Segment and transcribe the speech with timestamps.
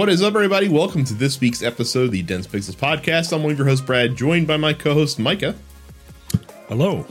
[0.00, 0.66] What is up, everybody?
[0.66, 3.34] Welcome to this week's episode of the Dense Pixels podcast.
[3.34, 5.54] I'm one of your hosts, Brad, joined by my co-host Micah.
[6.68, 7.04] Hello.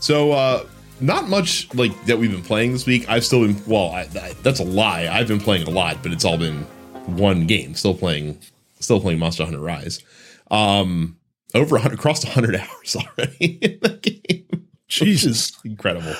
[0.00, 0.66] So, uh,
[1.00, 3.08] not much like that we've been playing this week.
[3.08, 3.90] I've still been well.
[3.90, 5.06] I, I, that's a lie.
[5.06, 6.62] I've been playing a lot, but it's all been
[7.06, 7.76] one game.
[7.76, 8.40] Still playing,
[8.80, 10.02] still playing Monster Hunter Rise.
[10.50, 11.18] Um,
[11.54, 13.90] over 100, crossed 100 hours already in the
[14.28, 14.66] game.
[14.88, 16.16] Jesus, incredible.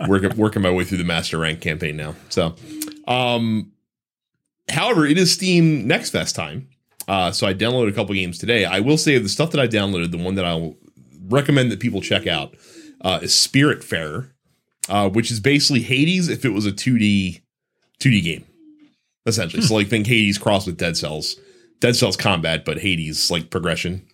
[0.06, 2.16] working working my way through the master rank campaign now.
[2.28, 2.54] So,
[3.08, 3.72] um,
[4.70, 6.68] however, it is Steam Next Fest time.
[7.08, 8.64] Uh, so I downloaded a couple games today.
[8.64, 10.76] I will say the stuff that I downloaded, the one that I'll
[11.28, 12.54] recommend that people check out
[13.00, 14.30] uh, is Spiritfall,
[14.88, 17.40] uh, which is basically Hades if it was a 2D
[18.00, 18.46] 2D game,
[19.26, 19.62] essentially.
[19.62, 21.36] so like think Hades crossed with Dead Cells,
[21.80, 24.06] Dead Cells combat, but Hades like progression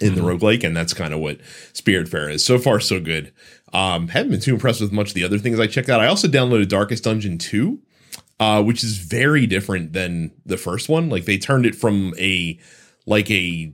[0.00, 1.38] in the roguelike, and that's kind of what
[1.72, 2.44] Spirit Spiritfall is.
[2.44, 3.32] So far, so good.
[3.72, 6.00] Um, haven't been too impressed with much of the other things I checked out.
[6.00, 7.78] I also downloaded Darkest Dungeon 2,
[8.40, 11.10] uh, which is very different than the first one.
[11.10, 12.58] Like they turned it from a
[13.06, 13.72] like a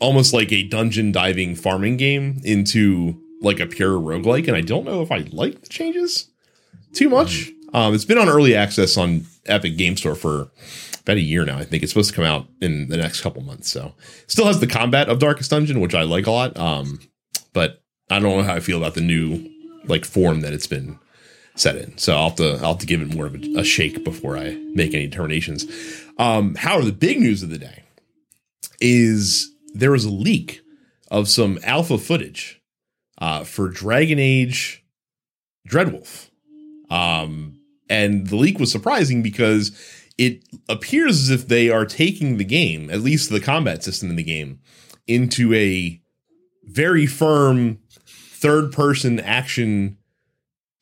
[0.00, 4.84] almost like a dungeon diving farming game into like a pure roguelike, and I don't
[4.84, 6.30] know if I like the changes
[6.94, 7.50] too much.
[7.74, 10.48] Um, it's been on early access on Epic Game Store for
[11.02, 11.58] about a year now.
[11.58, 13.70] I think it's supposed to come out in the next couple months.
[13.70, 13.94] So
[14.26, 16.56] still has the combat of Darkest Dungeon, which I like a lot.
[16.56, 17.00] Um,
[17.52, 19.50] but I don't know how I feel about the new
[19.86, 20.98] like form that it's been
[21.54, 21.96] set in.
[21.98, 24.36] So I'll have to I'll have to give it more of a, a shake before
[24.36, 25.66] I make any determinations.
[26.18, 27.84] Um, however, the big news of the day
[28.80, 30.60] is there was a leak
[31.10, 32.60] of some alpha footage
[33.18, 34.84] uh, for Dragon Age
[35.68, 36.30] Dreadwolf.
[36.90, 39.72] Um, and the leak was surprising because
[40.18, 44.16] it appears as if they are taking the game, at least the combat system in
[44.16, 44.60] the game,
[45.06, 46.00] into a
[46.64, 49.98] very firm third person action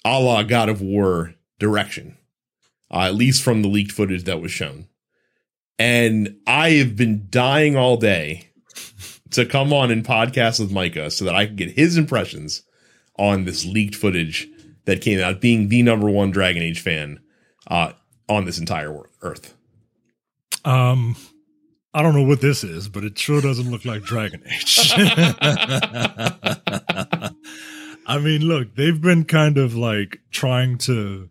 [0.05, 2.17] a la God of War direction,
[2.91, 4.87] uh, at least from the leaked footage that was shown.
[5.79, 8.51] And I have been dying all day
[9.31, 12.63] to come on and podcast with Micah so that I can get his impressions
[13.19, 14.49] on this leaked footage
[14.85, 17.21] that came out, being the number one Dragon Age fan
[17.69, 17.93] uh,
[18.29, 19.55] on this entire earth.
[20.65, 21.17] Um,
[21.95, 24.93] I don't know what this is, but it sure doesn't look like Dragon Age.
[28.07, 31.31] I mean, look, they've been kind of like trying to,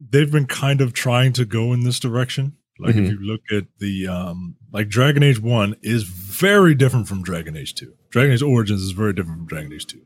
[0.00, 2.56] they've been kind of trying to go in this direction.
[2.78, 3.04] Like mm-hmm.
[3.04, 7.56] if you look at the, um, like Dragon Age 1 is very different from Dragon
[7.56, 7.92] Age 2.
[8.10, 10.00] Dragon Age Origins is very different from Dragon Age 2.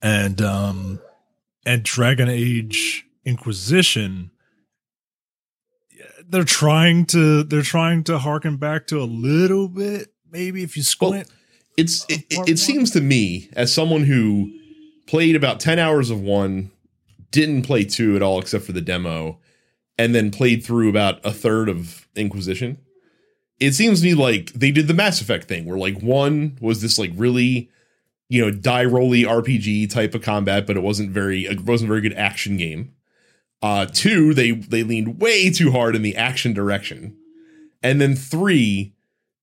[0.00, 1.00] And, um,
[1.66, 4.30] and Dragon Age Inquisition,
[6.26, 10.82] they're trying to, they're trying to harken back to a little bit, maybe if you
[10.82, 11.28] squint.
[11.28, 11.36] Well,
[11.76, 14.50] it's, it, it, it seems to me as someone who,
[15.06, 16.70] played about 10 hours of one,
[17.30, 19.38] didn't play two at all except for the demo,
[19.98, 22.78] and then played through about a third of Inquisition.
[23.58, 26.82] It seems to me like they did the Mass Effect thing where like one was
[26.82, 27.70] this like really
[28.28, 32.00] you know die rolly RPG type of combat, but it wasn't very it wasn't very
[32.00, 32.94] good action game.
[33.60, 37.16] Uh, two, they they leaned way too hard in the action direction,
[37.82, 38.94] and then three,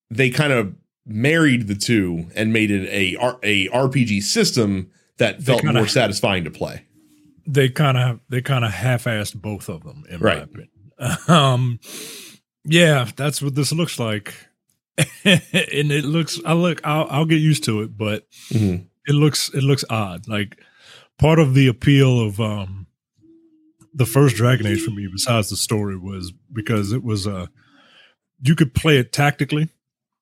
[0.10, 5.62] they kind of married the two and made it a a RPG system that felt
[5.62, 6.86] kinda, more satisfying to play.
[7.46, 10.38] They kind of they kind of half-assed both of them in right.
[10.38, 10.70] my opinion.
[11.30, 11.80] Um,
[12.66, 14.34] yeah, that's what this looks like,
[14.98, 16.42] and it looks.
[16.46, 16.82] I look.
[16.84, 18.84] I'll, I'll get used to it, but mm-hmm.
[19.06, 20.28] it looks it looks odd.
[20.28, 20.60] Like
[21.18, 22.88] part of the appeal of um
[23.94, 27.48] the first Dragon Age for me, besides the story, was because it was uh
[28.42, 29.70] you could play it tactically,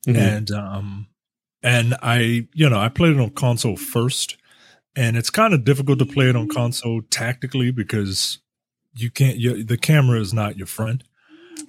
[0.07, 0.16] mm-hmm.
[0.16, 1.07] and um
[1.63, 4.38] and I you know I played it on console first
[4.97, 8.40] and it's kind of difficult to play it on console tactically because
[8.96, 9.38] you can't.
[9.38, 11.03] You, the camera is not your friend.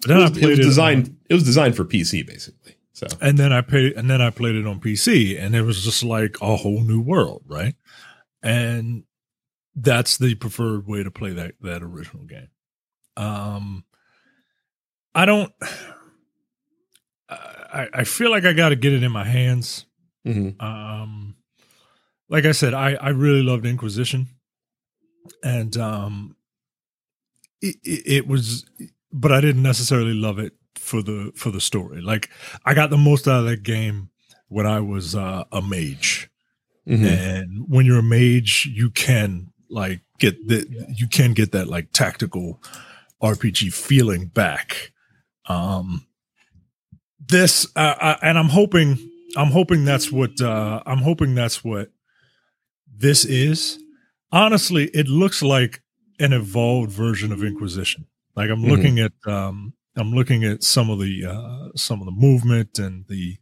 [0.01, 1.07] But then it was, I played it, was designed.
[1.09, 2.77] On, it was designed for PC basically.
[2.95, 5.85] So and then I played and then I played it on PC, and it was
[5.85, 7.75] just like a whole new world, right?
[8.43, 9.05] And
[9.77, 12.49] that's the preferred way to play that that original game.
[13.17, 13.85] Um,
[15.15, 15.53] I don't.
[17.29, 19.85] I I feel like I got to get it in my hands.
[20.27, 20.65] Mm-hmm.
[20.65, 21.37] Um
[22.29, 24.29] like I said, I I really loved Inquisition,
[25.43, 26.37] and um,
[27.61, 28.67] it, it, it was,
[29.13, 32.01] but I didn't necessarily love it for the for the story.
[32.01, 32.31] Like
[32.65, 34.11] I got the most out of that game
[34.49, 36.31] when I was uh, a mage,
[36.87, 37.05] mm-hmm.
[37.05, 41.93] and when you're a mage, you can like get the you can get that like
[41.93, 42.63] tactical
[43.23, 44.93] RPG feeling back.
[45.47, 46.07] Um,
[47.27, 48.99] this uh, I, and I'm hoping
[49.37, 51.91] I'm hoping that's what uh, I'm hoping that's what
[52.99, 53.79] this is
[54.33, 55.83] honestly, it looks like
[56.19, 58.07] an evolved version of Inquisition.
[58.35, 58.71] Like I'm mm-hmm.
[58.71, 63.07] looking at um, I'm looking at some of the uh, some of the movement and
[63.09, 63.37] the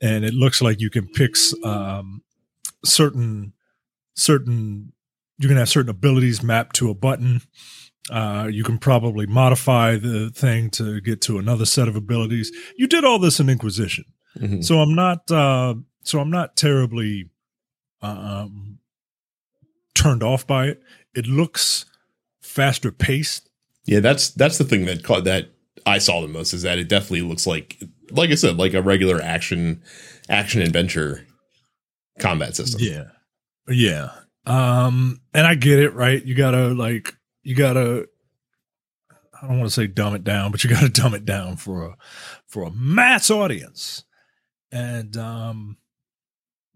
[0.00, 1.34] and it looks like you can pick
[1.64, 2.22] um,
[2.84, 3.52] certain
[4.14, 4.92] certain
[5.38, 7.42] you can have certain abilities mapped to a button.
[8.10, 12.50] Uh, you can probably modify the thing to get to another set of abilities.
[12.76, 14.06] You did all this in Inquisition,
[14.38, 14.62] mm-hmm.
[14.62, 15.74] so I'm not uh,
[16.04, 17.28] so I'm not terribly
[18.02, 18.78] um,
[19.94, 20.82] turned off by it.
[21.14, 21.84] It looks
[22.40, 23.48] faster paced.
[23.84, 25.50] Yeah, that's that's the thing that caught that
[25.86, 27.78] I saw the most is that it definitely looks like
[28.10, 29.82] like I said, like a regular action
[30.28, 31.26] action adventure
[32.18, 32.80] combat system.
[32.82, 33.04] Yeah.
[33.68, 34.10] Yeah.
[34.46, 36.22] Um and I get it, right?
[36.24, 38.06] You gotta like you gotta
[39.40, 41.84] I don't want to say dumb it down, but you gotta dumb it down for
[41.84, 41.96] a
[42.46, 44.04] for a mass audience.
[44.70, 45.78] And um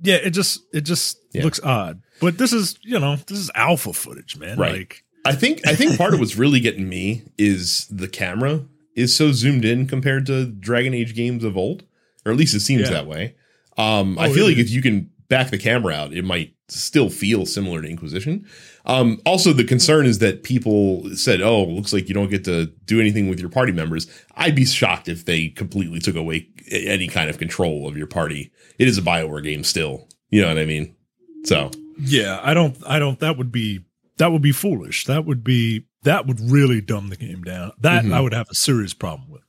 [0.02, 1.44] yeah, it just it just yeah.
[1.44, 2.02] looks odd.
[2.20, 4.58] But this is, you know, this is alpha footage, man.
[4.58, 4.72] Right.
[4.72, 8.64] Like I think I think part of what's really getting me is the camera
[8.94, 11.84] is so zoomed in compared to Dragon Age games of old,
[12.26, 12.90] or at least it seems yeah.
[12.90, 13.36] that way.
[13.78, 17.08] Um, oh, I feel like if you can back the camera out, it might still
[17.08, 18.46] feel similar to Inquisition.
[18.84, 22.66] Um, also, the concern is that people said, "Oh, looks like you don't get to
[22.84, 27.06] do anything with your party members." I'd be shocked if they completely took away any
[27.06, 28.50] kind of control of your party.
[28.78, 30.08] It is a Bioware game still.
[30.30, 30.96] You know what I mean?
[31.44, 32.76] So yeah, I don't.
[32.86, 33.20] I don't.
[33.20, 33.84] That would be
[34.18, 35.04] that would be foolish.
[35.04, 37.72] That would be that would really dumb the game down.
[37.80, 38.12] That mm-hmm.
[38.12, 39.42] I would have a serious problem with.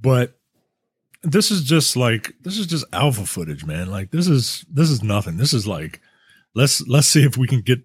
[0.00, 0.38] But
[1.22, 3.90] this is just like this is just alpha footage, man.
[3.90, 5.36] Like this is this is nothing.
[5.36, 6.00] This is like
[6.54, 7.80] let's let's see if we can get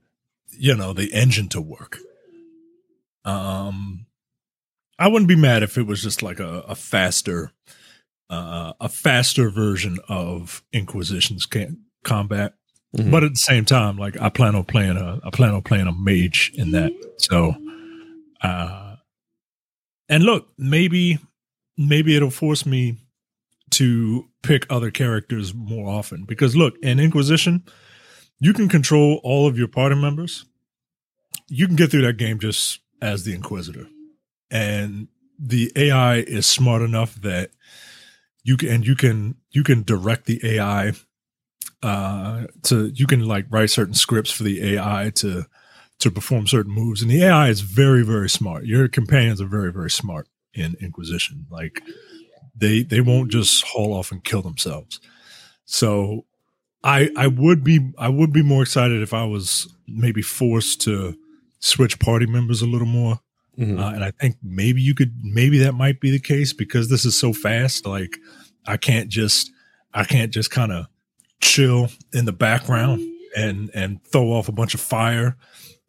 [0.62, 1.98] you know the engine to work.
[3.26, 4.06] Um
[5.00, 7.52] I wouldn't be mad if it was just like a, a faster
[8.30, 12.54] uh, a faster version of Inquisition's can- combat.
[12.96, 13.12] Mm-hmm.
[13.12, 15.88] But at the same time, like I plan on playing a I plan on playing
[15.88, 16.92] a mage in that.
[17.18, 17.56] So
[18.42, 18.98] uh,
[20.08, 21.20] and look, maybe
[21.78, 22.98] maybe it'll force me
[23.72, 27.64] to pick other characters more often because look, in Inquisition,
[28.40, 30.46] you can control all of your party members.
[31.52, 33.88] You can get through that game just as the Inquisitor.
[34.50, 37.52] And the AI is smart enough that
[38.44, 40.94] you can and you can you can direct the AI
[41.84, 45.46] uh to you can like write certain scripts for the AI to
[46.00, 47.02] to perform certain moves.
[47.02, 48.66] And the AI is very, very smart.
[48.66, 51.46] Your companions are very, very smart in Inquisition.
[51.50, 51.84] Like
[52.56, 55.00] they they won't just haul off and kill themselves.
[55.66, 56.26] So
[56.84, 61.16] I I would be I would be more excited if I was maybe forced to
[61.62, 63.20] switch party members a little more.
[63.58, 63.80] Mm-hmm.
[63.80, 67.06] Uh, and I think maybe you could maybe that might be the case because this
[67.06, 67.86] is so fast.
[67.86, 68.18] Like
[68.66, 69.52] I can't just
[69.94, 70.88] I can't just kind of
[71.42, 73.02] chill in the background
[73.36, 75.38] and and throw off a bunch of fire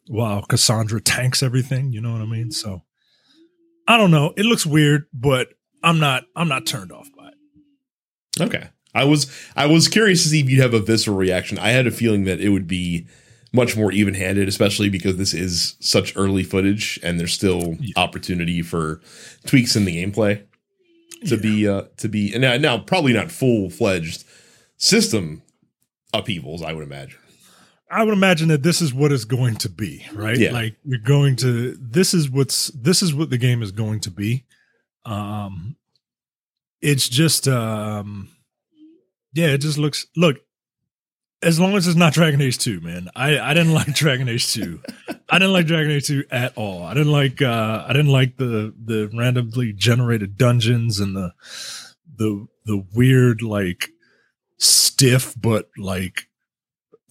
[0.09, 1.93] while Cassandra tanks everything.
[1.93, 2.51] You know what I mean?
[2.51, 2.83] So
[3.87, 4.33] I don't know.
[4.37, 5.49] It looks weird, but
[5.83, 8.43] I'm not I'm not turned off by it.
[8.43, 8.69] Okay.
[8.95, 11.59] I was I was curious to see if you'd have a visceral reaction.
[11.59, 13.07] I had a feeling that it would be
[13.53, 17.93] much more even handed, especially because this is such early footage and there's still yeah.
[17.97, 19.01] opportunity for
[19.47, 20.43] tweaks in the gameplay
[21.27, 21.43] to yeah.
[21.43, 24.25] be uh to be and now, now probably not full fledged
[24.77, 25.43] system
[26.13, 27.19] upheavals, I would imagine.
[27.91, 30.39] I would imagine that this is what it's going to be, right?
[30.39, 30.53] Yeah.
[30.53, 34.11] Like you're going to this is what's this is what the game is going to
[34.11, 34.45] be.
[35.05, 35.77] Um
[36.81, 38.31] it's just um
[39.35, 40.39] yeah, it just looks look
[41.43, 43.09] as long as it's not Dragon Age 2, man.
[43.15, 44.81] I I didn't like Dragon Age 2.
[45.29, 46.83] I didn't like Dragon Age 2 at all.
[46.85, 51.33] I didn't like uh I didn't like the the randomly generated dungeons and the
[52.17, 53.91] the the weird like
[54.59, 56.29] stiff but like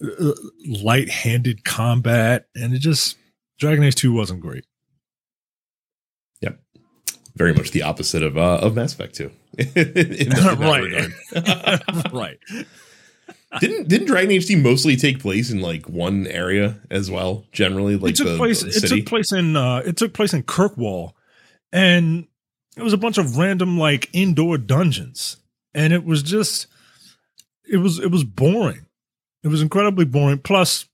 [0.02, 0.32] uh,
[0.66, 3.16] light-handed combat, and it just
[3.58, 4.64] Dragon Age Two wasn't great.
[6.40, 6.58] Yep,
[7.36, 9.30] very much the opposite of uh, of Mass Effect Two.
[9.76, 11.12] right,
[12.12, 12.38] right.
[13.60, 17.44] Didn't didn't Dragon Age Two mostly take place in like one area as well?
[17.52, 18.62] Generally, like it took the, place.
[18.62, 21.12] The it took place in uh, it took place in Kirkwall,
[21.72, 22.26] and
[22.76, 25.36] it was a bunch of random like indoor dungeons,
[25.74, 26.66] and it was just
[27.70, 28.86] it was it was boring.
[29.42, 30.38] It was incredibly boring.
[30.38, 30.86] Plus,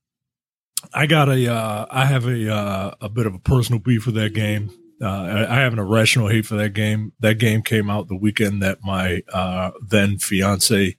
[0.93, 4.15] I got a, uh, I have a, uh, a bit of a personal beef with
[4.15, 4.71] that game.
[5.01, 7.13] Uh, I, I have an irrational hate for that game.
[7.21, 10.97] That game came out the weekend that my uh, then fiance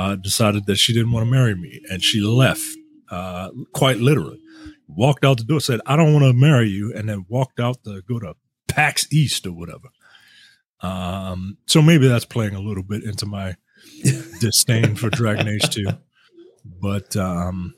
[0.00, 2.66] uh, decided that she didn't want to marry me, and she left.
[3.10, 4.40] Uh, quite literally,
[4.88, 7.84] walked out the door, said, "I don't want to marry you," and then walked out
[7.84, 8.34] to go to
[8.66, 9.88] PAX East or whatever.
[10.80, 13.56] Um, so maybe that's playing a little bit into my
[14.40, 15.88] disdain for Dragon Age Two.
[16.64, 17.74] But um,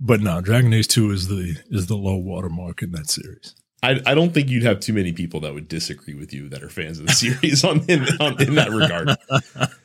[0.00, 3.54] but no, Dragon Age Two is the is the low watermark in that series.
[3.82, 6.62] I, I don't think you'd have too many people that would disagree with you that
[6.62, 9.16] are fans of the series on in, on, in that regard.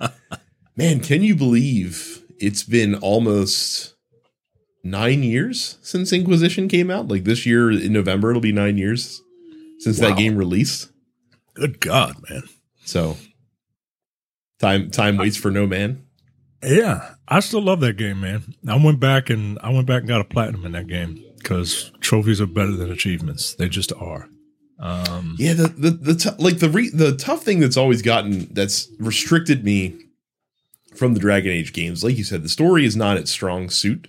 [0.77, 3.95] Man, can you believe it's been almost
[4.83, 7.07] nine years since Inquisition came out?
[7.07, 9.21] Like this year in November, it'll be nine years
[9.79, 10.09] since wow.
[10.09, 10.91] that game released.
[11.53, 12.43] Good God, man!
[12.83, 13.17] So
[14.59, 16.05] time time waits for no man.
[16.61, 18.55] Yeah, I still love that game, man.
[18.67, 21.91] I went back and I went back and got a platinum in that game because
[22.01, 23.55] trophies are better than achievements.
[23.55, 24.27] They just are.
[24.77, 28.53] Um, yeah, the the, the t- like the re- the tough thing that's always gotten
[28.53, 30.04] that's restricted me
[30.97, 34.07] from the Dragon Age games, like you said, the story is not its strong suit,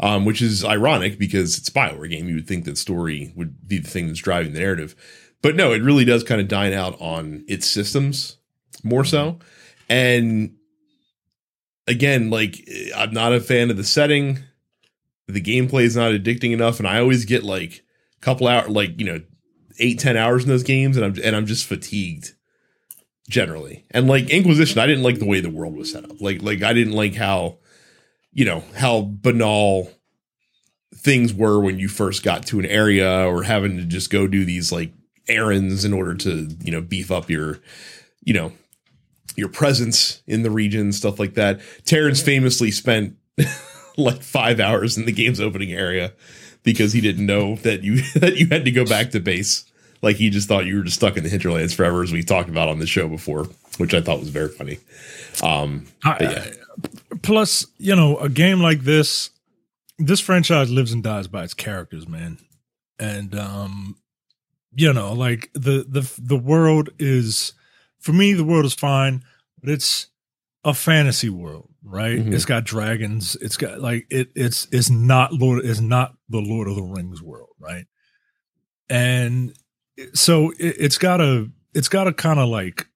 [0.00, 2.28] um, which is ironic because it's a Bioware game.
[2.28, 4.96] You would think that story would be the thing that's driving the narrative,
[5.42, 8.38] but no, it really does kind of dine out on its systems
[8.82, 9.38] more so,
[9.88, 10.56] and
[11.86, 14.40] again, like I'm not a fan of the setting.
[15.28, 17.84] The gameplay is not addicting enough, and I always get like
[18.16, 19.20] a couple hours, like you know,
[19.78, 22.32] eight ten hours in those games, and I'm and I'm just fatigued
[23.28, 23.84] generally.
[23.90, 26.20] And like Inquisition, I didn't like the way the world was set up.
[26.20, 27.58] Like like I didn't like how
[28.32, 29.90] you know how banal
[30.94, 34.44] things were when you first got to an area or having to just go do
[34.44, 34.92] these like
[35.28, 37.60] errands in order to you know beef up your
[38.22, 38.52] you know
[39.36, 41.60] your presence in the region, stuff like that.
[41.84, 43.16] Terrence famously spent
[43.96, 46.12] like five hours in the game's opening area
[46.62, 49.64] because he didn't know that you that you had to go back to base.
[50.02, 52.48] Like he just thought you were just stuck in the hinterlands forever, as we talked
[52.48, 53.46] about on the show before,
[53.78, 54.78] which I thought was very funny.
[55.42, 56.50] Um, yeah.
[57.22, 59.30] plus, you know, a game like this,
[59.98, 62.38] this franchise lives and dies by its characters, man.
[62.98, 63.96] And um,
[64.74, 67.52] you know, like the the the world is
[68.00, 69.22] for me, the world is fine,
[69.60, 70.08] but it's
[70.64, 72.18] a fantasy world, right?
[72.18, 72.32] Mm-hmm.
[72.32, 73.36] It's got dragons.
[73.40, 74.30] It's got like it.
[74.34, 75.64] It's it's not Lord.
[75.64, 77.86] It's not the Lord of the Rings world, right?
[78.88, 79.54] And
[80.14, 82.86] so it, it's got to it's got to kind of like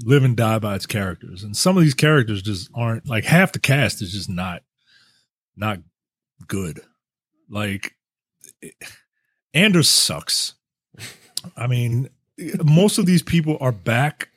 [0.00, 1.42] live and die by its characters.
[1.42, 4.62] And some of these characters just aren't like half the cast is just not
[5.56, 5.78] not
[6.46, 6.80] good.
[7.48, 7.94] Like
[9.54, 10.54] Anders sucks.
[11.56, 12.08] I mean,
[12.64, 14.28] most of these people are back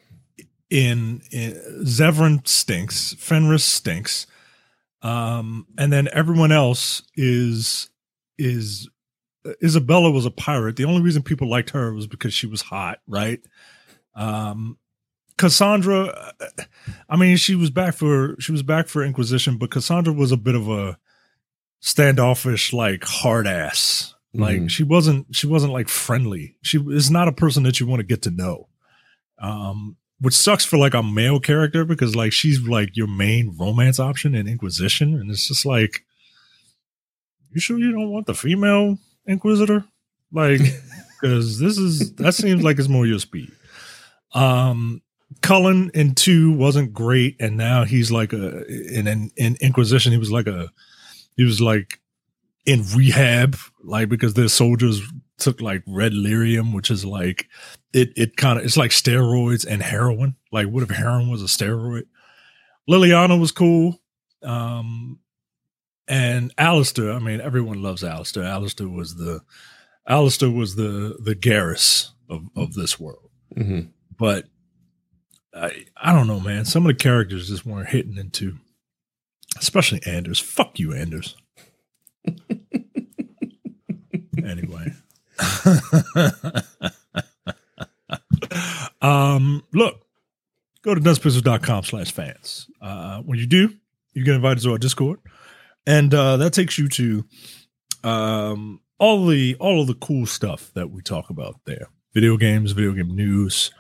[0.69, 4.27] in, in Zevran stinks, Fenris stinks,
[5.01, 7.89] um, and then everyone else is
[8.37, 8.89] is
[9.63, 10.75] Isabella was a pirate.
[10.75, 13.39] The only reason people liked her was because she was hot, right?
[14.15, 14.77] Um,
[15.37, 16.33] Cassandra,
[17.09, 20.37] I mean, she was back for she was back for Inquisition, but Cassandra was a
[20.37, 20.97] bit of a
[21.81, 24.15] standoffish, like hard ass.
[24.33, 24.69] Like mm.
[24.69, 26.57] she wasn't she wasn't like friendly.
[26.61, 28.69] She is not a person that you want to get to know.
[29.39, 33.99] Um, which sucks for like a male character because like she's like your main romance
[33.99, 36.05] option in Inquisition, and it's just like,
[37.51, 39.85] you sure you don't want the female Inquisitor?
[40.31, 40.61] Like,
[41.21, 43.51] because this is that seems like it's more your speed.
[44.33, 45.01] Um,
[45.41, 50.11] Cullen in two wasn't great, and now he's like a in, in in Inquisition.
[50.11, 50.69] He was like a
[51.35, 51.99] he was like
[52.65, 55.01] in rehab, like because their soldiers
[55.37, 57.47] took like red lyrium, which is like
[57.93, 60.35] it it kind of it's like steroids and heroin.
[60.51, 62.03] Like what if heroin was a steroid?
[62.89, 63.99] Leliana was cool.
[64.43, 65.19] Um
[66.07, 68.43] and Alistair, I mean everyone loves Alistair.
[68.43, 69.41] Alistair was the
[70.07, 73.29] Alistair was the the Garrus of, of this world.
[73.55, 73.89] Mm-hmm.
[74.17, 74.45] But
[75.53, 76.65] I I don't know, man.
[76.65, 78.57] Some of the characters just weren't hitting into
[79.59, 80.39] especially Anders.
[80.39, 81.35] Fuck you, Anders.
[84.43, 84.93] anyway.
[89.01, 90.05] um, look,
[90.81, 92.69] go to densepixels.com slash fans.
[92.81, 93.73] Uh, when you do,
[94.13, 95.19] you get invited to our Discord.
[95.87, 97.25] And uh, that takes you to
[98.03, 101.89] um, all the all of the cool stuff that we talk about there.
[102.13, 103.71] Video games, video game news.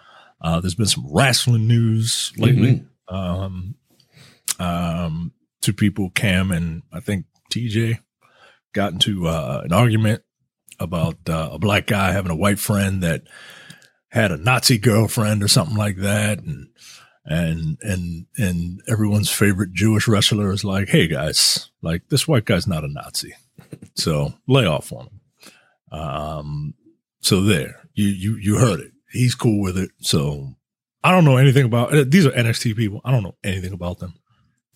[0.41, 2.83] Uh, there's been some wrestling news lately.
[3.09, 3.15] Mm-hmm.
[3.15, 3.75] Um,
[4.59, 5.31] um,
[5.61, 7.99] two people, Cam and I think TJ,
[8.73, 10.21] got into uh, an argument
[10.79, 13.23] about uh, a black guy having a white friend that
[14.09, 16.69] had a Nazi girlfriend or something like that, and
[17.25, 22.67] and and and everyone's favorite Jewish wrestler is like, "Hey guys, like this white guy's
[22.67, 23.33] not a Nazi,
[23.95, 26.73] so lay off on him." Um,
[27.21, 28.91] so there, you you you heard it.
[29.11, 29.91] He's cool with it.
[30.01, 30.55] So
[31.03, 33.01] I don't know anything about uh, these are NXT people.
[33.03, 34.13] I don't know anything about them.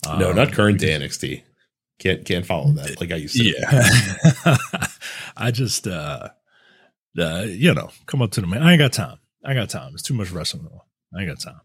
[0.04, 1.42] No, um, not current day NXT.
[1.98, 3.44] Can't can't follow that like I used to.
[3.44, 4.56] Yeah.
[5.36, 6.30] I just uh
[7.18, 8.62] uh you know, come up to the man.
[8.62, 9.18] I ain't got time.
[9.44, 9.92] I ain't got time.
[9.92, 10.66] It's too much wrestling.
[11.14, 11.60] I ain't got time.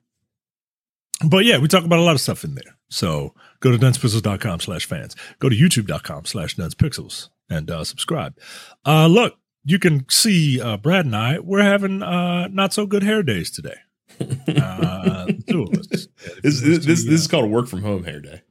[1.24, 2.78] But yeah, we talk about a lot of stuff in there.
[2.90, 5.16] So go to densepixels.com slash fans.
[5.40, 8.38] Go to youtube.com slash densepixels and uh, subscribe.
[8.86, 11.40] Uh, look, you can see uh, Brad and I.
[11.40, 13.78] We're having uh, not so good hair days today.
[14.20, 16.08] Uh, two of us.
[16.42, 18.42] This this, this, this is called a work from home hair day.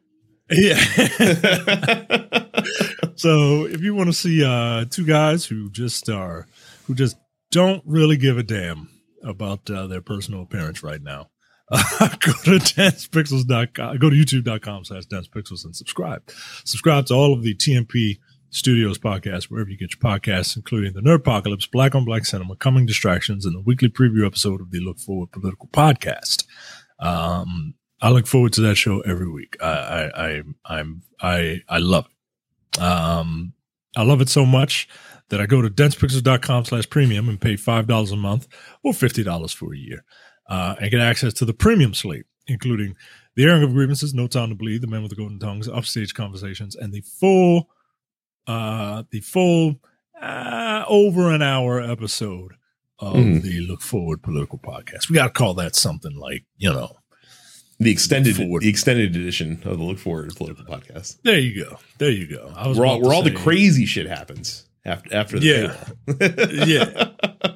[0.51, 0.77] Yeah.
[3.17, 6.47] so if you want to see uh, two guys who just are
[6.87, 7.17] who just
[7.51, 8.89] don't really give a damn
[9.23, 11.31] about uh, their personal appearance right now,
[11.75, 16.23] uh, go to densepixels.com, go to youtube.com slash densepixels and subscribe.
[16.65, 18.19] Subscribe to all of the TMP
[18.51, 22.87] Studios podcasts, wherever you get your podcasts, including the Nerdpocalypse, Black on Black Cinema, Coming
[22.87, 26.45] Distractions, and the weekly preview episode of the Look Forward Political Podcast.
[27.01, 29.57] Um, I look forward to that show every week.
[29.61, 30.85] I, I, I
[31.21, 32.81] I, I love it.
[32.81, 33.55] Um,
[33.97, 34.89] I love it so much
[35.31, 38.47] that I go to densepixels.com slash premium and pay $5 a month
[38.83, 40.05] or $50 for a year,
[40.49, 42.97] uh, and get access to the premium slate, including
[43.37, 46.15] the airing of grievances, no time to bleed, the men with the golden tongues, upstage
[46.15, 47.69] conversations, and the full,
[48.47, 49.77] uh, the full,
[50.21, 52.53] uh, over an hour episode
[53.01, 53.43] of mm.
[53.43, 55.09] the Look Forward Political Podcast.
[55.09, 56.97] We got to call that something like, you know,
[57.81, 61.19] the extended the extended edition of the Look Forward Political Podcast.
[61.25, 61.79] There you go.
[61.99, 62.53] There you go.
[62.55, 67.11] I was where all, where all the crazy shit happens after after the yeah yeah.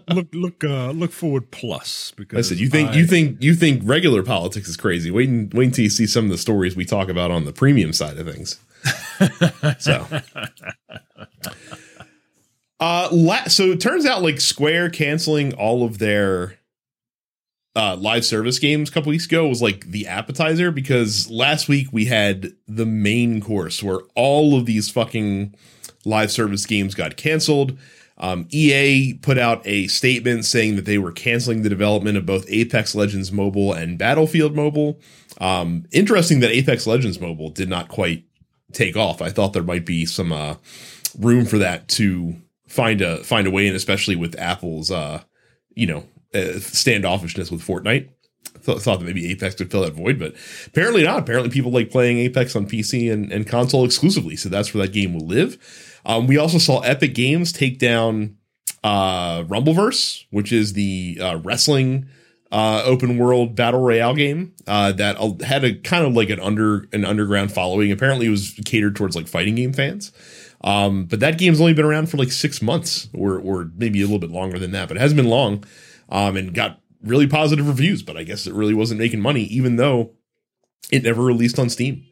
[0.14, 3.54] Look look uh, look forward plus because I said you think I, you think you
[3.54, 5.10] think regular politics is crazy.
[5.10, 7.52] Wait and wait until you see some of the stories we talk about on the
[7.52, 8.58] premium side of things.
[9.78, 10.06] so.
[12.80, 16.58] Uh, la- so it turns out like Square canceling all of their
[17.76, 21.88] uh, live service games a couple weeks ago was like the appetizer because last week
[21.92, 25.54] we had the main course where all of these fucking
[26.04, 27.78] live service games got canceled.
[28.20, 32.46] Um, EA put out a statement saying that they were canceling the development of both
[32.48, 34.98] Apex Legends Mobile and Battlefield Mobile.
[35.40, 38.24] Um, interesting that Apex Legends Mobile did not quite
[38.72, 39.22] take off.
[39.22, 40.56] I thought there might be some uh,
[41.18, 42.34] room for that to
[42.66, 45.22] find a find a way in, especially with Apple's uh,
[45.74, 48.08] you know uh, standoffishness with Fortnite.
[48.64, 50.34] Th- thought that maybe Apex could fill that void, but
[50.66, 51.20] apparently not.
[51.20, 54.92] Apparently, people like playing Apex on PC and, and console exclusively, so that's where that
[54.92, 55.56] game will live.
[56.08, 58.38] Um, we also saw Epic Games take down
[58.82, 62.08] uh, Rumbleverse, which is the uh, wrestling
[62.50, 66.88] uh, open world battle royale game uh, that had a kind of like an under
[66.92, 67.92] an underground following.
[67.92, 70.12] Apparently, it was catered towards like fighting game fans.
[70.64, 74.04] Um, but that game's only been around for like six months, or or maybe a
[74.04, 74.88] little bit longer than that.
[74.88, 75.64] But it hasn't been long
[76.08, 78.02] um, and got really positive reviews.
[78.02, 80.12] But I guess it really wasn't making money, even though
[80.90, 82.04] it never released on Steam.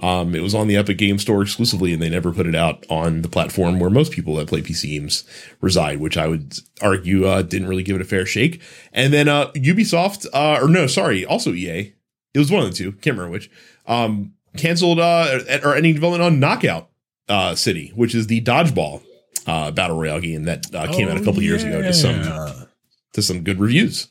[0.00, 2.86] Um, it was on the Epic Game Store exclusively, and they never put it out
[2.88, 5.24] on the platform where most people that play PC games
[5.60, 8.62] reside, which I would argue uh, didn't really give it a fair shake.
[8.92, 11.92] And then uh, Ubisoft, uh, or no, sorry, also EA,
[12.32, 13.50] it was one of the two, can't remember which,
[13.86, 16.88] um, canceled uh, or any development on Knockout
[17.28, 19.02] uh, City, which is the dodgeball
[19.46, 21.48] uh, battle royale game that uh, came oh, out a couple yeah.
[21.48, 22.66] years ago to some
[23.12, 24.08] to some good reviews.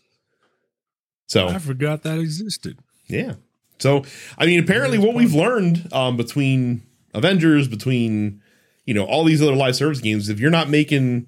[1.28, 2.80] So I forgot that existed.
[3.08, 3.36] Yeah.
[3.80, 4.04] So
[4.38, 8.42] I mean, apparently, what we've learned um, between Avengers, between
[8.86, 11.28] you know all these other live service games, if you're not making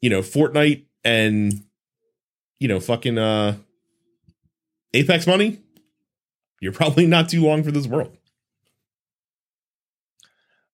[0.00, 1.52] you know Fortnite and
[2.58, 3.56] you know fucking uh
[4.94, 5.58] Apex money,
[6.60, 8.16] you're probably not too long for this world.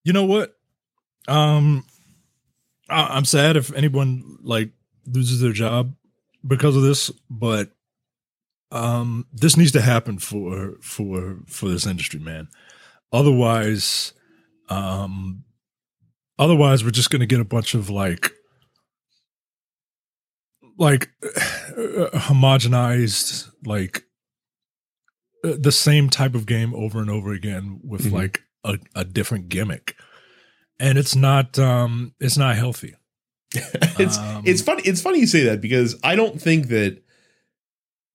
[0.04, 0.56] You know what?
[1.26, 1.84] Um,
[2.88, 4.70] I- I'm sad if anyone like
[5.06, 5.94] loses their job
[6.46, 7.70] because of this, but
[8.70, 12.48] um, this needs to happen for for for this industry, man.
[13.12, 14.12] Otherwise,
[14.68, 15.44] um,
[16.38, 18.32] otherwise we're just going to get a bunch of like
[20.78, 24.04] like uh, homogenized like
[25.44, 28.16] uh, the same type of game over and over again with mm-hmm.
[28.16, 29.96] like a, a different gimmick
[30.78, 32.94] and it's not um it's not healthy
[33.52, 37.02] it's um, it's funny it's funny you say that because i don't think that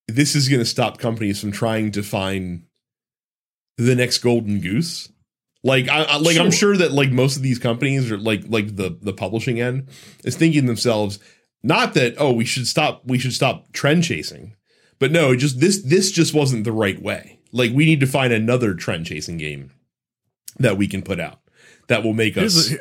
[0.07, 2.63] this is going to stop companies from trying to find
[3.77, 5.09] the next golden goose
[5.63, 6.45] like I, I like sure.
[6.45, 9.89] i'm sure that like most of these companies are like like the the publishing end
[10.23, 11.19] is thinking themselves
[11.63, 14.55] not that oh we should stop we should stop trend chasing
[14.99, 18.31] but no just this this just wasn't the right way like we need to find
[18.31, 19.71] another trend chasing game
[20.59, 21.39] that we can put out
[21.87, 22.73] that will make here's us.
[22.73, 22.77] A,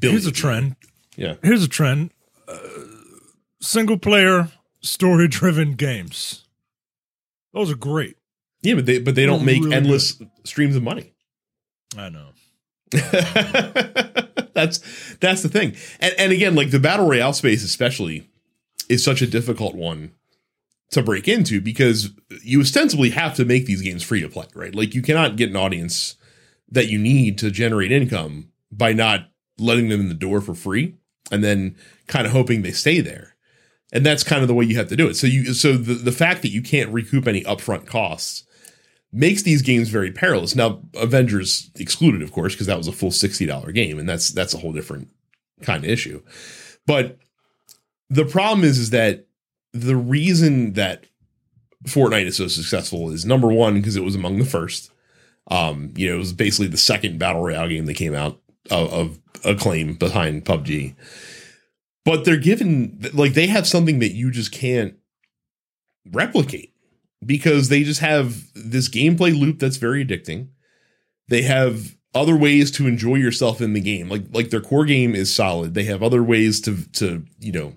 [0.00, 0.76] here's a trend.
[1.16, 1.34] Yeah.
[1.42, 2.10] Here's a trend.
[2.48, 2.58] Uh,
[3.60, 4.50] single player
[4.86, 6.44] story driven games.
[7.52, 8.16] Those are great.
[8.62, 10.30] Yeah, but they but they don't make really endless good.
[10.44, 11.12] streams of money.
[11.96, 12.28] I know.
[14.52, 14.78] that's
[15.20, 15.74] that's the thing.
[16.00, 18.28] And and again, like the battle royale space especially
[18.88, 20.12] is such a difficult one
[20.90, 22.10] to break into because
[22.42, 24.74] you ostensibly have to make these games free to play, right?
[24.74, 26.16] Like you cannot get an audience
[26.70, 30.94] that you need to generate income by not letting them in the door for free.
[31.32, 33.35] and then kind of hoping they stay there.
[33.92, 35.14] And that's kind of the way you have to do it.
[35.14, 38.44] So you so the, the fact that you can't recoup any upfront costs
[39.12, 40.54] makes these games very perilous.
[40.54, 44.54] Now, Avengers excluded, of course, because that was a full $60 game, and that's that's
[44.54, 45.08] a whole different
[45.62, 46.22] kind of issue.
[46.86, 47.18] But
[48.10, 49.26] the problem is is that
[49.72, 51.04] the reason that
[51.84, 54.90] Fortnite is so successful is number one, because it was among the first.
[55.48, 58.92] Um, you know, it was basically the second battle royale game that came out of,
[58.92, 60.94] of acclaim behind PUBG.
[62.06, 64.94] But they're given like they have something that you just can't
[66.12, 66.72] replicate
[67.24, 70.50] because they just have this gameplay loop that's very addicting.
[71.26, 74.08] They have other ways to enjoy yourself in the game.
[74.08, 75.74] Like like their core game is solid.
[75.74, 77.74] They have other ways to to, you know,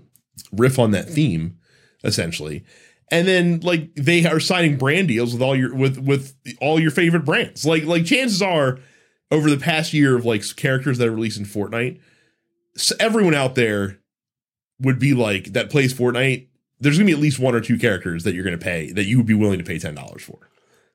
[0.52, 1.58] riff on that theme
[2.04, 2.64] essentially.
[3.10, 6.92] And then like they are signing brand deals with all your with with all your
[6.92, 7.66] favorite brands.
[7.66, 8.78] Like like chances are
[9.32, 12.00] over the past year of like characters that are released in Fortnite,
[13.00, 14.00] everyone out there
[14.80, 16.48] would be like that plays Fortnite.
[16.80, 19.18] There's gonna be at least one or two characters that you're gonna pay that you
[19.18, 20.50] would be willing to pay ten dollars for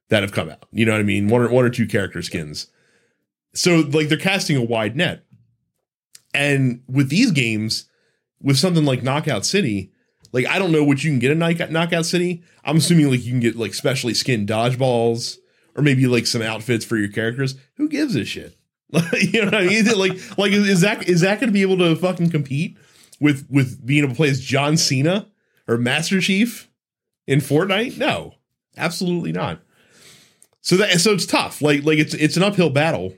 [0.08, 0.66] that have come out.
[0.72, 1.28] You know what I mean?
[1.28, 2.68] One or one or two character skins.
[3.54, 5.24] So like they're casting a wide net.
[6.32, 7.88] And with these games,
[8.42, 9.92] with something like Knockout City,
[10.32, 11.38] like I don't know what you can get in
[11.72, 12.42] Knockout City.
[12.64, 15.38] I'm assuming like you can get like specially skinned dodgeballs
[15.76, 17.54] or maybe like some outfits for your characters.
[17.76, 18.56] Who gives a shit?
[19.12, 19.84] you know what I mean?
[19.96, 22.76] like like is that is that going to be able to fucking compete
[23.20, 25.28] with with being able to play as John Cena
[25.68, 26.70] or Master Chief
[27.26, 27.98] in Fortnite?
[27.98, 28.34] No,
[28.76, 29.60] absolutely not.
[30.60, 31.62] So that so it's tough.
[31.62, 33.14] Like like it's it's an uphill battle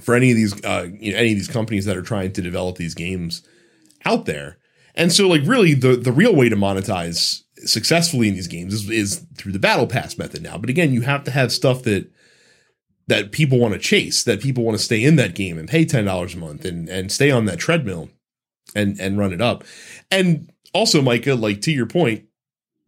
[0.00, 2.42] for any of these uh you know, any of these companies that are trying to
[2.42, 3.42] develop these games
[4.04, 4.58] out there.
[4.94, 8.90] And so, like, really, the the real way to monetize successfully in these games is,
[8.90, 10.56] is through the battle pass method now.
[10.56, 12.10] But again, you have to have stuff that
[13.08, 15.84] that people want to chase, that people want to stay in that game and pay
[15.84, 18.08] ten dollars a month and and stay on that treadmill
[18.74, 19.64] and and run it up.
[20.10, 22.24] And also, Micah, like to your point,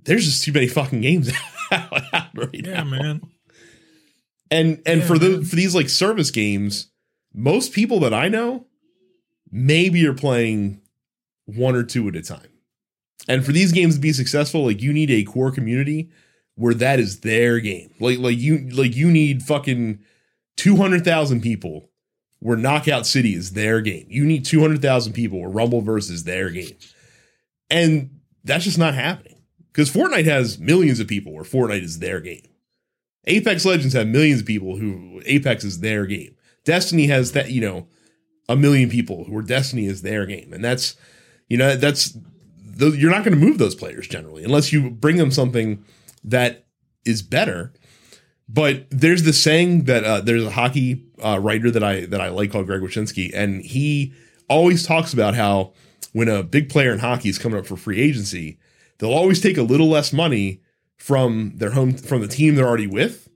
[0.05, 1.31] there's just too many fucking games
[1.73, 1.91] out
[2.35, 2.85] right yeah, now.
[2.85, 3.21] man.
[4.51, 5.45] And and Yeah, for the man.
[5.45, 6.91] for these like service games,
[7.35, 8.67] most people that I know
[9.51, 10.81] maybe are playing
[11.47, 12.49] one or two at a time.
[13.27, 16.11] And for these games to be successful, like you need a core community
[16.55, 17.93] where that is their game.
[18.01, 20.01] Like like you like you need fucking
[20.57, 21.91] 200,000 people
[22.41, 24.07] where Knockout City is their game.
[24.09, 26.77] You need 200,000 people where Rumbleverse is their game.
[27.71, 29.37] And that's just not happening.
[29.73, 32.47] Cuz Fortnite has millions of people where Fortnite is their game.
[33.27, 36.35] Apex Legends have millions of people who Apex is their game.
[36.65, 37.87] Destiny has that, you know,
[38.49, 40.53] a million people who are Destiny is their game.
[40.53, 40.97] And that's
[41.49, 42.17] you know, that's
[42.79, 45.85] th- you're not going to move those players generally unless you bring them something
[46.25, 46.67] that
[47.05, 47.73] is better.
[48.49, 52.29] But there's the saying that uh, there's a hockey uh, writer that I that I
[52.29, 54.13] like called Greg Wyshynski, and he
[54.49, 55.73] always talks about how
[56.13, 58.59] when a big player in hockey is coming up for free agency,
[58.99, 60.61] they'll always take a little less money
[60.97, 63.29] from their home from the team they're already with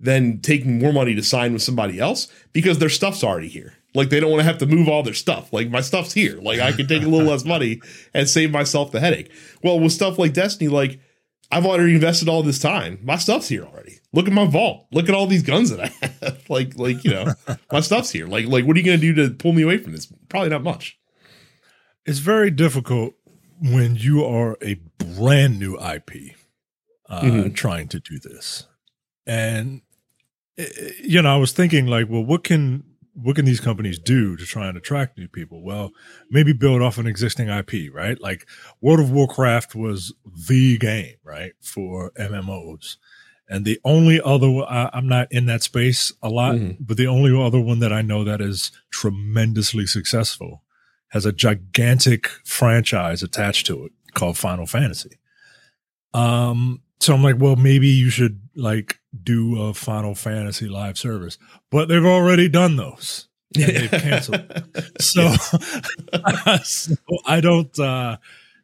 [0.00, 3.74] than taking more money to sign with somebody else because their stuff's already here.
[3.94, 5.52] Like they don't want to have to move all their stuff.
[5.52, 6.38] Like my stuff's here.
[6.40, 7.80] Like I can take a little less money
[8.12, 9.30] and save myself the headache.
[9.62, 10.98] Well, with stuff like Destiny, like
[11.50, 12.98] I've already invested all this time.
[13.02, 13.98] My stuff's here already.
[14.12, 14.86] Look at my vault.
[14.92, 15.86] Look at all these guns that I
[16.22, 16.42] have.
[16.48, 17.34] like, like you know,
[17.70, 18.26] my stuff's here.
[18.26, 20.06] Like, like what are you going to do to pull me away from this?
[20.28, 20.98] Probably not much.
[22.06, 23.14] It's very difficult
[23.60, 26.34] when you are a brand new IP
[27.08, 27.54] uh, Mhm.
[27.54, 28.66] trying to do this.
[29.26, 29.82] And
[30.58, 33.98] eh, eh, you know, I was thinking like, well, what can what can these companies
[33.98, 35.62] do to try and attract new people?
[35.62, 35.90] Well,
[36.30, 38.20] maybe build off an existing IP, right?
[38.20, 38.46] Like
[38.80, 40.12] World of Warcraft was
[40.48, 42.96] the game, right, for MMOs.
[43.48, 46.76] And the only other, I, I'm not in that space a lot, Mhm.
[46.80, 50.62] but the only other one that I know that is tremendously successful
[51.10, 55.18] has a gigantic franchise attached to it called Final Fantasy.
[56.12, 61.38] Um, so I'm like, well, maybe you should like do a Final Fantasy live service,
[61.70, 63.28] but they've already done those.
[63.56, 64.44] And they've canceled.
[65.00, 65.32] So,
[66.62, 66.94] so
[67.26, 68.16] I don't, uh,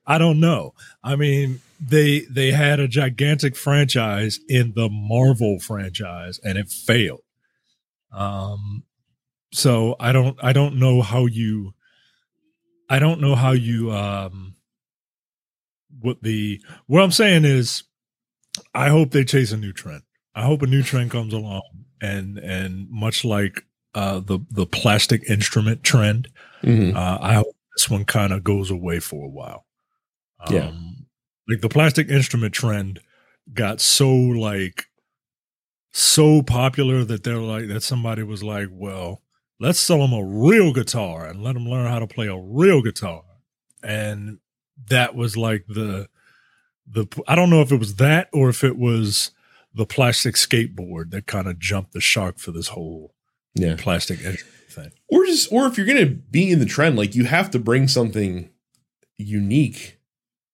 [0.06, 0.74] I don't know.
[1.04, 7.22] I mean, they they had a gigantic franchise in the Marvel franchise, and it failed.
[8.12, 8.84] Um,
[9.52, 11.74] so I don't, I don't know how you,
[12.88, 14.56] I don't know how you, um,
[16.00, 17.84] what the what I'm saying is,
[18.74, 20.02] I hope they chase a new trend.
[20.34, 21.62] I hope a new trend comes along,
[22.00, 26.28] and and much like uh, the the plastic instrument trend,
[26.62, 26.94] Mhm.
[26.94, 29.66] uh, I hope this one kind of goes away for a while.
[30.40, 30.72] Um, Yeah.
[31.48, 33.00] like the plastic instrument trend
[33.52, 34.86] got so like
[35.92, 39.22] so popular that they're like that somebody was like, well,
[39.58, 42.80] let's sell them a real guitar and let them learn how to play a real
[42.82, 43.24] guitar.
[43.82, 44.38] And
[44.88, 46.08] that was like the
[46.92, 49.30] the I don't know if it was that or if it was
[49.74, 53.14] the plastic skateboard that kind of jumped the shark for this whole
[53.54, 54.92] yeah plastic thing.
[55.08, 57.88] Or just or if you're gonna be in the trend, like you have to bring
[57.88, 58.50] something
[59.18, 59.98] unique.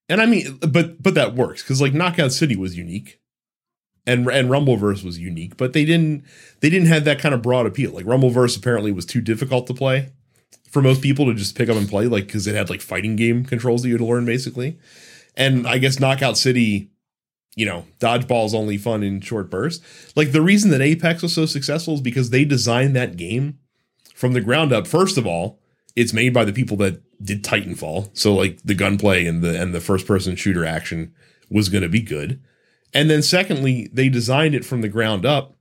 [0.08, 3.20] And I mean, but but that works because like Knockout City was unique,
[4.06, 6.24] and and Rumbleverse was unique, but they didn't
[6.60, 7.92] they didn't have that kind of broad appeal.
[7.92, 10.10] Like Rumbleverse apparently was too difficult to play
[10.70, 13.16] for most people to just pick up and play, like because it had like fighting
[13.16, 14.78] game controls that you had to learn basically.
[15.36, 16.90] And I guess Knockout City,
[17.54, 19.84] you know, dodgeball is only fun in short bursts.
[20.16, 23.58] Like the reason that Apex was so successful is because they designed that game
[24.14, 24.86] from the ground up.
[24.86, 25.60] First of all,
[25.94, 29.74] it's made by the people that did Titanfall, so like the gunplay and the and
[29.74, 31.14] the first person shooter action
[31.50, 32.42] was going to be good.
[32.92, 35.56] And then secondly, they designed it from the ground up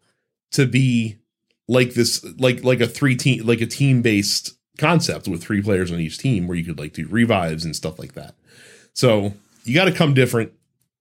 [0.51, 1.17] to be
[1.67, 5.91] like this like like a three team like a team based concept with three players
[5.91, 8.35] on each team where you could like do revives and stuff like that.
[8.93, 9.33] So
[9.65, 10.53] you got to come different.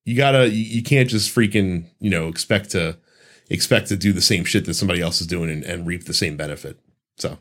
[0.05, 2.99] You gotta you, you can't just freaking you know expect to
[3.49, 6.15] expect to do the same shit that somebody else is doing and, and reap the
[6.15, 6.79] same benefit.
[7.17, 7.39] So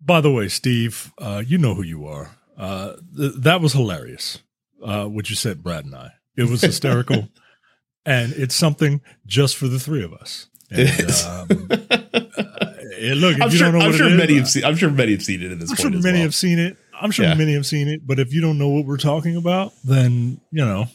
[0.00, 2.36] By the way, Steve, uh, you know who you are.
[2.56, 4.38] Uh, th- that was hilarious.
[4.82, 6.12] Uh, what you said, Brad and I.
[6.36, 7.28] It was hysterical,
[8.06, 10.46] and it's something just for the three of us.
[10.70, 10.88] And,
[11.26, 14.64] um, uh, look, I'm sure, I'm sure many have seen.
[14.64, 15.94] I'm sure many have seen it at this I'm point.
[15.94, 16.22] sure many well.
[16.24, 16.76] have seen it.
[17.00, 17.34] I'm sure yeah.
[17.34, 18.06] many have seen it.
[18.06, 20.86] But if you don't know what we're talking about, then you know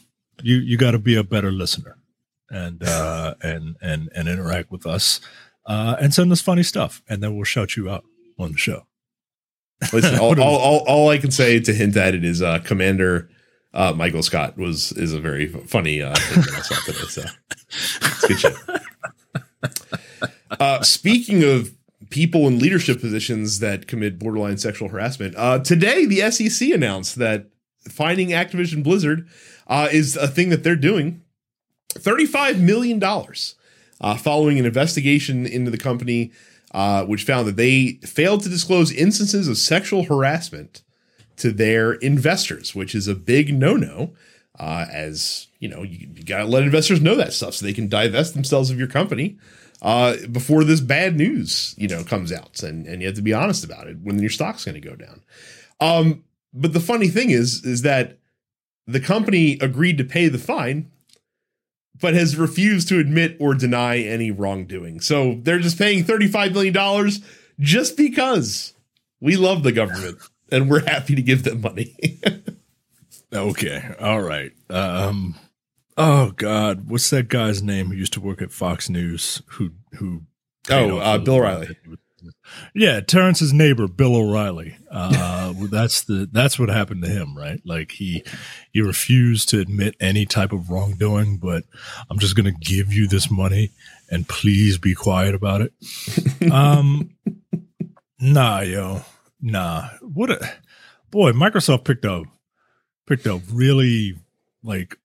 [0.42, 1.96] you you got to be a better listener
[2.50, 5.20] and uh, and and and interact with us
[5.66, 8.04] uh, and send us funny stuff, and then we'll shout you out
[8.38, 8.86] on the show.
[9.92, 13.28] Listen, all, all, all, all, I can say to hint at it is uh, Commander
[13.74, 16.98] uh, Michael Scott was is a very funny uh, thing that I saw today.
[17.08, 17.22] So
[17.68, 18.56] it's good shit.
[20.60, 21.74] Uh, speaking of
[22.12, 27.46] people in leadership positions that commit borderline sexual harassment, uh, today the SEC announced that
[27.88, 29.26] finding Activision Blizzard
[29.66, 31.22] uh, is a thing that they're doing.
[31.90, 33.56] Thirty-five million dollars
[34.00, 36.32] uh, following an investigation into the company
[36.72, 40.82] uh, which found that they failed to disclose instances of sexual harassment
[41.36, 44.14] to their investors, which is a big no no.
[44.58, 47.72] Uh, as you know, you, you got to let investors know that stuff so they
[47.72, 49.38] can divest themselves of your company
[49.82, 53.34] uh, before this bad news, you know, comes out, and and you have to be
[53.34, 55.20] honest about it when your stock's going to go down.
[55.80, 58.18] Um, but the funny thing is, is that
[58.86, 60.90] the company agreed to pay the fine
[62.02, 65.00] but has refused to admit or deny any wrongdoing.
[65.00, 67.12] So they're just paying $35 million
[67.60, 68.74] just because
[69.20, 70.18] we love the government
[70.50, 71.96] and we're happy to give them money.
[73.32, 73.94] okay.
[74.00, 74.52] All right.
[74.68, 75.36] Um,
[75.96, 76.88] oh God.
[76.88, 80.22] What's that guy's name who used to work at Fox News who, who,
[80.70, 81.76] oh, uh, Bill O'Reilly.
[82.74, 84.76] Yeah, Terrence's neighbor, Bill O'Reilly.
[84.90, 87.60] Uh, that's the that's what happened to him, right?
[87.64, 88.22] Like he
[88.72, 91.64] he refused to admit any type of wrongdoing, but
[92.10, 93.70] I'm just going to give you this money
[94.10, 95.72] and please be quiet about it.
[96.52, 97.10] um,
[98.20, 99.02] nah, yo,
[99.40, 99.88] nah.
[100.00, 100.52] What a
[101.10, 101.32] boy!
[101.32, 102.24] Microsoft picked up
[103.06, 104.14] picked up really
[104.62, 104.96] like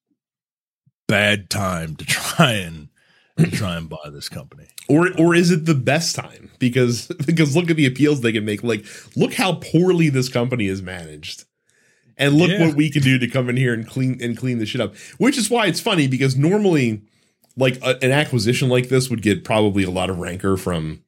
[1.08, 2.89] bad time to try and
[3.38, 4.67] and try and buy this company.
[4.88, 6.52] Or or is it the best time?
[6.60, 8.63] Because because look at the appeals they can make.
[8.63, 11.46] Like look how poorly this company is managed.
[12.20, 12.65] And look yeah.
[12.65, 14.96] what we can do to come in here and clean and clean the shit up.
[15.17, 17.04] Which is why it's funny because normally
[17.56, 21.04] like a, an acquisition like this would get probably a lot of rancor from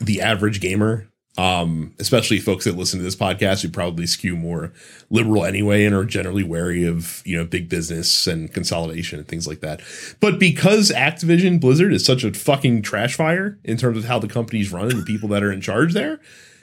[0.00, 4.72] the average gamer um, especially folks that listen to this podcast who probably skew more
[5.08, 9.46] liberal anyway and are generally wary of you know big business and consolidation and things
[9.46, 9.80] like that.
[10.20, 14.28] But because Activision Blizzard is such a fucking trash fire in terms of how the
[14.28, 16.20] company's run and the people that are in charge there,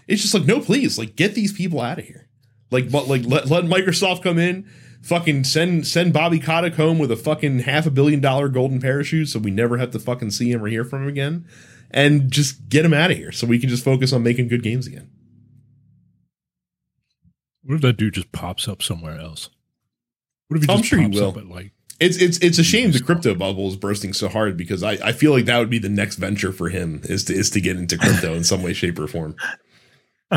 [0.08, 2.28] it's just like no, please, like get these people out of here.
[2.70, 4.70] Like, but like let let Microsoft come in.
[5.02, 9.30] Fucking send send Bobby Kotick home with a fucking half a billion dollar golden parachute,
[9.30, 11.46] so we never have to fucking see him or hear from him again
[11.92, 14.64] and just get him out of here so we can just focus on making good
[14.64, 15.10] games again.
[17.64, 19.50] What if that dude just pops up somewhere else?
[20.48, 21.30] What if he just I'm sure pops he will.
[21.30, 24.56] up at like it's it's it's a shame the crypto bubble is bursting so hard
[24.56, 27.34] because I, I feel like that would be the next venture for him is to
[27.34, 29.36] is to get into crypto in some way, shape, or form.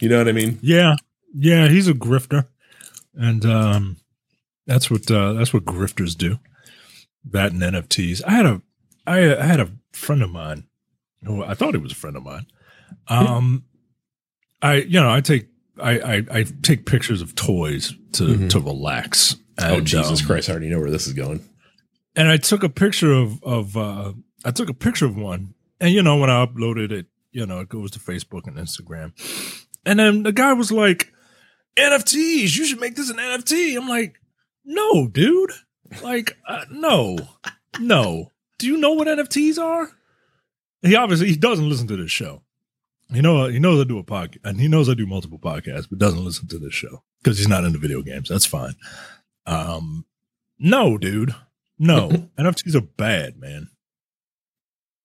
[0.00, 0.58] You know what I mean?
[0.62, 0.96] Yeah.
[1.34, 2.46] Yeah, he's a grifter.
[3.14, 3.96] And um
[4.66, 6.38] that's what uh that's what grifters do.
[7.24, 8.22] That and NFTs.
[8.26, 8.62] I had a
[9.06, 10.64] I, I had a friend of mine
[11.26, 12.46] who I thought he was a friend of mine.
[13.08, 13.64] Um,
[14.62, 15.48] I you know I take
[15.80, 18.48] I, I, I take pictures of toys to mm-hmm.
[18.48, 19.36] to relax.
[19.58, 20.48] Oh, and, oh Jesus um, Christ!
[20.48, 21.40] I already know where this is going.
[22.14, 24.12] And I took a picture of of uh,
[24.44, 27.60] I took a picture of one And you know, when I uploaded it, you know,
[27.60, 29.12] it goes to Facebook and Instagram.
[29.84, 31.12] And then the guy was like,
[31.76, 33.76] NFTs, you should make this an NFT.
[33.76, 34.18] I'm like,
[34.64, 35.52] no, dude.
[36.02, 37.18] Like, uh, no,
[37.78, 38.32] no.
[38.58, 39.90] Do you know what NFTs are?
[40.86, 42.42] He obviously he doesn't listen to this show.
[43.10, 45.88] You know, he knows I do a podcast, and he knows I do multiple podcasts,
[45.88, 48.28] but doesn't listen to this show because he's not into video games.
[48.28, 48.74] That's fine.
[49.46, 50.04] Um,
[50.58, 51.34] no, dude,
[51.78, 52.08] no.
[52.38, 53.68] NFTs are bad, man.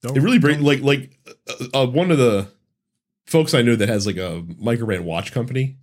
[0.01, 2.47] Don't, it really brings like like uh, uh, one of the
[3.27, 5.77] folks I know that has like a microbrand watch company,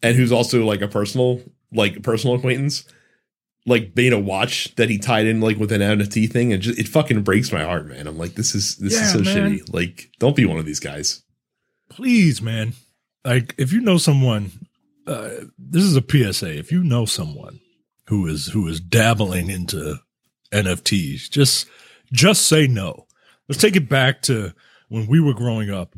[0.00, 2.84] and who's also like a personal like personal acquaintance
[3.66, 6.88] like beta watch that he tied in like with an NFT thing, and just, it
[6.88, 8.06] fucking breaks my heart, man.
[8.06, 9.58] I'm like, this is this yeah, is so man.
[9.58, 9.72] shitty.
[9.72, 11.22] Like, don't be one of these guys.
[11.88, 12.74] Please, man.
[13.24, 14.50] Like, if you know someone,
[15.06, 16.58] uh, this is a PSA.
[16.58, 17.60] If you know someone
[18.08, 19.96] who is who is dabbling into
[20.52, 21.68] NFTs, just
[22.12, 23.06] just say no.
[23.48, 24.52] Let's take it back to
[24.88, 25.94] when we were growing up,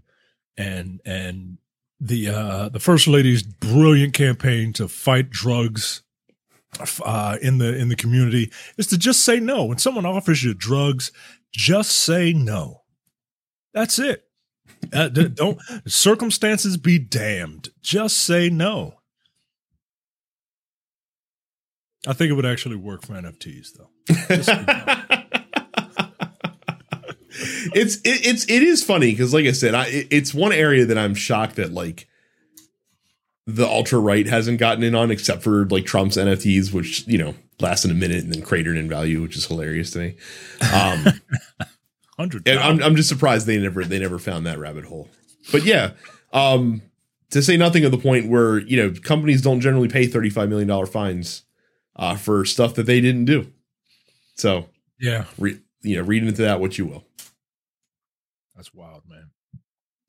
[0.58, 1.58] and and
[1.98, 6.02] the uh, the first lady's brilliant campaign to fight drugs
[7.04, 9.64] uh, in the in the community is to just say no.
[9.64, 11.12] When someone offers you drugs,
[11.52, 12.82] just say no.
[13.72, 14.24] That's it.
[14.92, 17.68] Uh, don't circumstances be damned.
[17.82, 18.94] Just say no.
[22.06, 23.88] I think it would actually work for NFTs though.
[27.74, 30.84] it's it, it's it is funny because like I said, I it, it's one area
[30.86, 32.06] that I'm shocked that like
[33.46, 37.34] the ultra right hasn't gotten in on, except for like Trump's NFTs, which you know
[37.60, 40.16] lasted a minute and then cratered in value, which is hilarious to me.
[40.72, 41.06] Um,
[42.16, 42.48] Hundred.
[42.48, 45.08] I'm I'm just surprised they never they never found that rabbit hole.
[45.50, 45.92] But yeah,
[46.32, 46.82] um,
[47.30, 50.68] to say nothing of the point where you know companies don't generally pay 35 million
[50.68, 51.42] dollar fines
[51.96, 53.52] uh, for stuff that they didn't do.
[54.36, 54.66] So
[55.00, 57.04] yeah, re- you know, read into that what you will.
[58.54, 59.30] That's wild, man.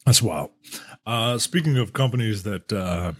[0.05, 0.51] That's wild.
[1.07, 3.13] Uh, speaking of companies that uh,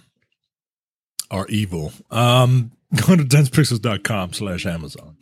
[1.32, 1.92] are evil.
[2.12, 2.72] Um,
[3.08, 5.18] go to densepixels.com slash Amazon.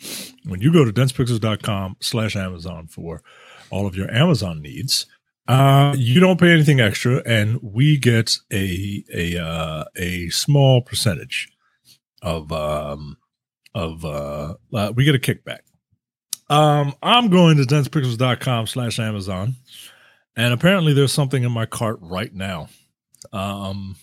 [0.45, 3.21] When you go to densepixels.com slash Amazon for
[3.69, 5.05] all of your Amazon needs,
[5.47, 11.49] uh, you don't pay anything extra, and we get a a uh, a small percentage
[12.21, 13.17] of um
[13.75, 15.59] of uh, uh we get a kickback.
[16.49, 19.55] Um, I'm going to densepixels.com slash Amazon,
[20.37, 22.69] and apparently there's something in my cart right now.
[23.33, 23.97] Um,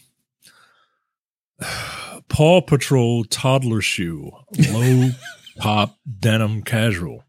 [2.28, 4.30] Paw Patrol toddler shoe,
[4.70, 5.10] low
[5.58, 7.24] pop denim casual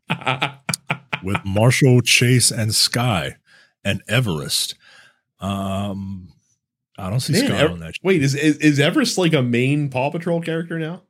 [1.24, 3.38] with Marshall, Chase, and Sky
[3.84, 4.76] and Everest.
[5.40, 6.32] Um,
[6.98, 7.94] I don't see Man, Sky Ever- on that.
[8.04, 11.02] Wait, is, is is Everest like a main Paw Patrol character now?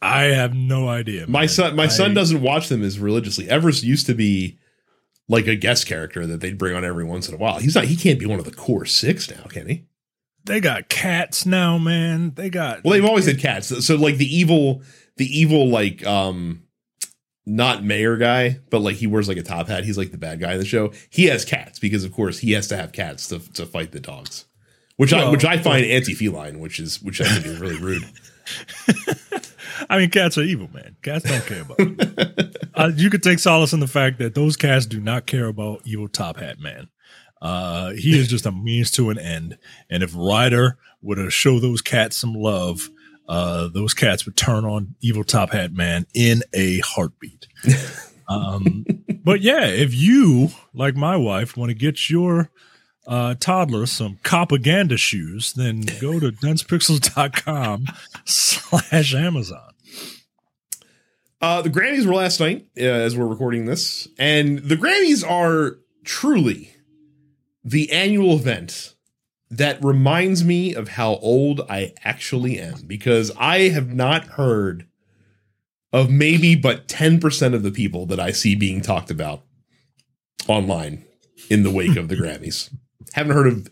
[0.00, 1.26] I have no idea.
[1.28, 3.48] My son, my I, son doesn't watch them as religiously.
[3.48, 4.58] Everest used to be
[5.28, 7.60] like a guest character that they'd bring on every once in a while.
[7.60, 7.84] He's not.
[7.84, 9.84] He can't be one of the core six now, can he?
[10.44, 12.32] They got cats now, man.
[12.34, 13.84] They got well, they've always had cats.
[13.84, 14.82] So like the evil,
[15.16, 16.62] the evil like um,
[17.46, 19.84] not mayor guy, but like he wears like a top hat.
[19.84, 20.92] He's like the bad guy in the show.
[21.10, 24.00] He has cats because of course he has to have cats to to fight the
[24.00, 24.46] dogs,
[24.96, 27.80] which well, I which I find anti feline, which is which I think is really
[27.80, 28.04] rude.
[29.90, 30.96] I mean, cats are evil, man.
[31.02, 31.96] Cats don't care about you.
[32.74, 35.82] uh, you could take solace in the fact that those cats do not care about
[35.84, 36.88] evil top hat man.
[37.42, 39.58] Uh, he is just a means to an end.
[39.90, 42.88] And if Ryder would have show those cats some love,
[43.28, 47.48] uh, those cats would turn on Evil Top Hat Man in a heartbeat.
[48.28, 48.86] um,
[49.24, 52.50] but yeah, if you, like my wife, want to get your
[53.08, 57.86] uh, toddler some propaganda shoes, then go to densepixels.com
[58.24, 59.70] slash Amazon.
[61.40, 65.78] Uh, the Grammys were last night uh, as we're recording this, and the Grammys are
[66.04, 66.71] truly
[67.64, 68.94] the annual event
[69.50, 74.86] that reminds me of how old I actually am because I have not heard
[75.92, 79.42] of maybe but 10% of the people that I see being talked about
[80.48, 81.04] online
[81.50, 82.74] in the wake of the Grammys.
[83.12, 83.68] Haven't heard of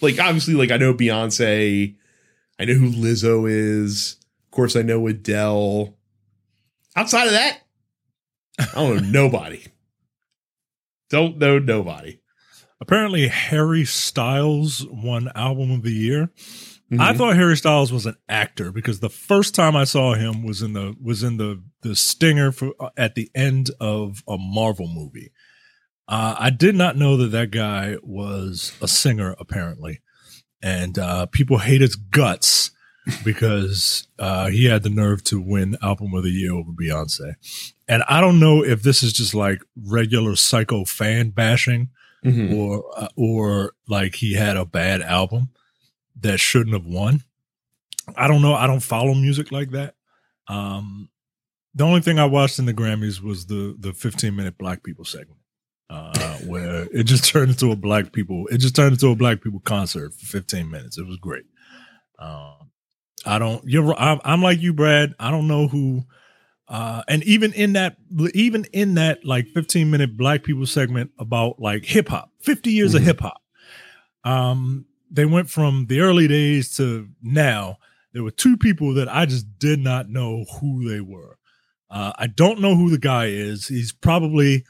[0.00, 1.94] like obviously like I know Beyonce,
[2.58, 4.16] I know who Lizzo is.
[4.46, 5.96] Of course I know Adele.
[6.96, 7.60] Outside of that,
[8.58, 9.64] I don't know nobody.
[11.08, 12.19] Don't know nobody.
[12.80, 16.30] Apparently, Harry Styles won Album of the Year.
[16.90, 17.00] Mm-hmm.
[17.00, 20.60] I thought Harry Styles was an actor because the first time I saw him was
[20.60, 24.88] in the was in the the stinger for uh, at the end of a Marvel
[24.88, 25.30] movie.
[26.08, 30.00] Uh, I did not know that that guy was a singer apparently,
[30.60, 32.72] and uh, people hate his guts
[33.24, 37.34] because uh, he had the nerve to win Album of the Year over Beyonce.
[37.86, 41.90] And I don't know if this is just like regular psycho fan bashing
[42.24, 42.54] mm-hmm.
[42.54, 45.50] or uh, or like he had a bad album
[46.20, 47.22] that shouldn't have won.
[48.16, 48.54] I don't know.
[48.54, 49.94] I don't follow music like that.
[50.48, 51.08] Um,
[51.74, 55.04] the only thing I watched in the Grammys was the the 15 minute Black People
[55.04, 55.40] segment,
[55.88, 58.46] uh, where it just turned into a Black people.
[58.48, 60.98] It just turned into a Black people concert for 15 minutes.
[60.98, 61.44] It was great.
[62.18, 62.70] Um,
[63.24, 63.62] I don't.
[63.66, 63.94] You're.
[63.98, 65.14] I'm, I'm like you, Brad.
[65.18, 66.04] I don't know who.
[66.70, 67.96] Uh, and even in that,
[68.32, 72.90] even in that like 15 minute Black people segment about like hip hop, 50 years
[72.90, 72.98] mm-hmm.
[72.98, 73.42] of hip hop.
[74.22, 77.78] Um, they went from the early days to now.
[78.12, 81.38] There were two people that I just did not know who they were.
[81.90, 83.66] Uh, I don't know who the guy is.
[83.66, 84.64] He's probably,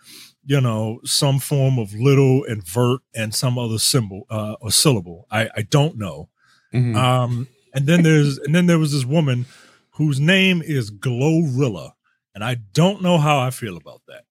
[0.45, 5.27] you know, some form of little and vert and some other symbol uh, or syllable.
[5.31, 6.31] I, I don't know.
[6.73, 6.97] Mm-hmm.
[6.97, 9.47] Um, and then there's and then there was this woman
[9.93, 11.93] whose name is Glorilla,
[12.35, 14.25] and I don't know how I feel about that.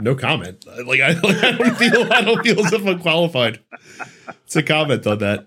[0.00, 0.64] no comment.
[0.86, 3.60] Like I, like I don't feel I don't feel as if I'm qualified
[4.50, 5.46] to comment on that.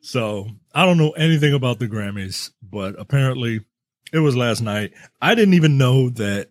[0.00, 3.60] So I don't know anything about the Grammys, but apparently
[4.12, 4.92] it was last night.
[5.20, 6.50] I didn't even know that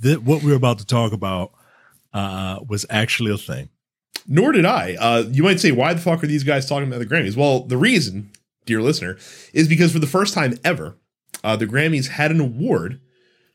[0.00, 1.52] that what we're about to talk about
[2.12, 3.68] uh, was actually a thing.
[4.26, 4.96] Nor did I.
[4.98, 7.36] Uh, you might say, why the fuck are these guys talking about the Grammys?
[7.36, 8.30] Well, the reason,
[8.66, 9.16] dear listener,
[9.52, 10.96] is because for the first time ever,
[11.42, 13.00] uh, the Grammys had an award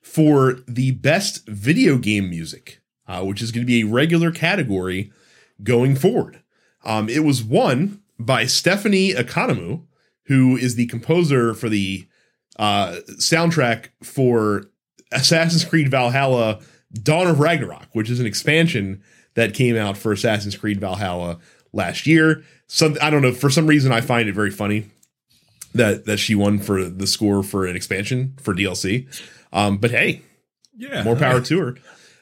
[0.01, 5.11] for the best video game music, uh, which is going to be a regular category
[5.63, 6.41] going forward.
[6.83, 9.83] Um, it was won by Stephanie Economou,
[10.25, 12.07] who is the composer for the
[12.57, 14.65] uh, soundtrack for
[15.11, 16.59] Assassin's Creed Valhalla
[16.93, 19.01] Dawn of Ragnarok, which is an expansion
[19.33, 21.37] that came out for Assassin's Creed Valhalla
[21.73, 22.43] last year.
[22.67, 24.87] Some I don't know, for some reason I find it very funny
[25.73, 29.07] that that she won for the score for an expansion for DLC.
[29.53, 30.21] Um, but hey,
[30.75, 31.75] yeah, more power to her.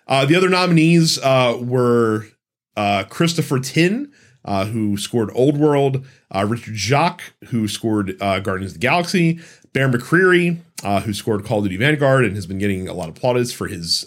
[0.08, 2.28] Uh, the other nominees uh, were
[2.76, 4.12] uh, Christopher Tin,
[4.44, 9.40] uh, who scored Old World, uh, Richard Jacques, who scored uh, Guardians of the Galaxy,
[9.74, 10.60] Bear McCreary,
[11.04, 13.68] who scored Call of Duty Vanguard and has been getting a lot of plaudits for
[13.68, 14.06] his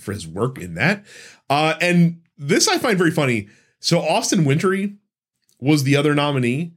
[0.00, 1.04] for his work in that.
[1.48, 3.48] and this I find very funny.
[3.80, 4.96] So Austin Wintory
[5.60, 6.72] was the other nominee,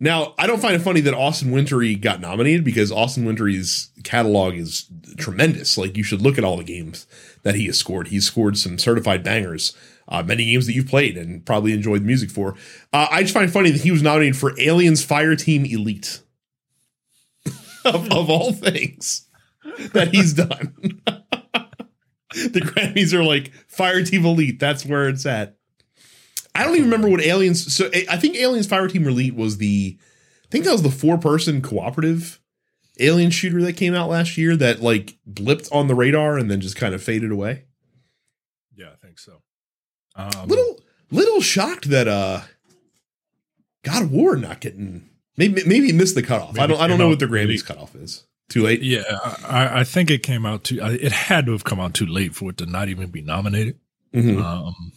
[0.00, 4.54] now, I don't find it funny that Austin Wintory got nominated because Austin Wintory's catalog
[4.54, 5.78] is tremendous.
[5.78, 7.06] Like, you should look at all the games
[7.42, 8.08] that he has scored.
[8.08, 9.76] He's scored some certified bangers,
[10.08, 12.56] uh, many games that you've played and probably enjoyed the music for.
[12.92, 16.20] Uh, I just find it funny that he was nominated for Aliens Fireteam Elite,
[17.84, 19.28] of, of all things
[19.92, 21.00] that he's done.
[22.34, 24.58] the Grammys are like Fire Team Elite.
[24.58, 25.56] That's where it's at.
[26.54, 27.74] I don't even remember what Aliens.
[27.74, 29.98] So I think Aliens Fire Team Elite was the.
[30.44, 32.40] I think that was the four person cooperative
[33.00, 36.60] alien shooter that came out last year that like blipped on the radar and then
[36.60, 37.64] just kind of faded away.
[38.76, 39.42] Yeah, I think so.
[40.14, 40.80] Um, little
[41.10, 42.42] little shocked that uh
[43.82, 46.58] God of War not getting maybe maybe missed the cutoff.
[46.58, 47.64] I don't I don't know what the Grammys late.
[47.66, 48.24] cutoff is.
[48.50, 48.82] Too late.
[48.82, 49.02] Yeah,
[49.46, 50.78] I, I think it came out too.
[50.82, 53.78] It had to have come out too late for it to not even be nominated.
[54.14, 54.40] Mm-hmm.
[54.40, 54.92] Um,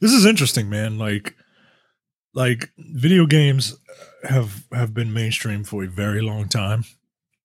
[0.00, 0.98] this is interesting, man.
[0.98, 1.34] Like,
[2.32, 3.76] like video games
[4.24, 6.84] have have been mainstream for a very long time,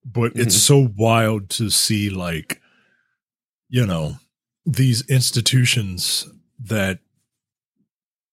[0.05, 0.41] but mm-hmm.
[0.41, 2.61] it's so wild to see like,
[3.69, 4.17] you know,
[4.65, 6.27] these institutions
[6.59, 6.99] that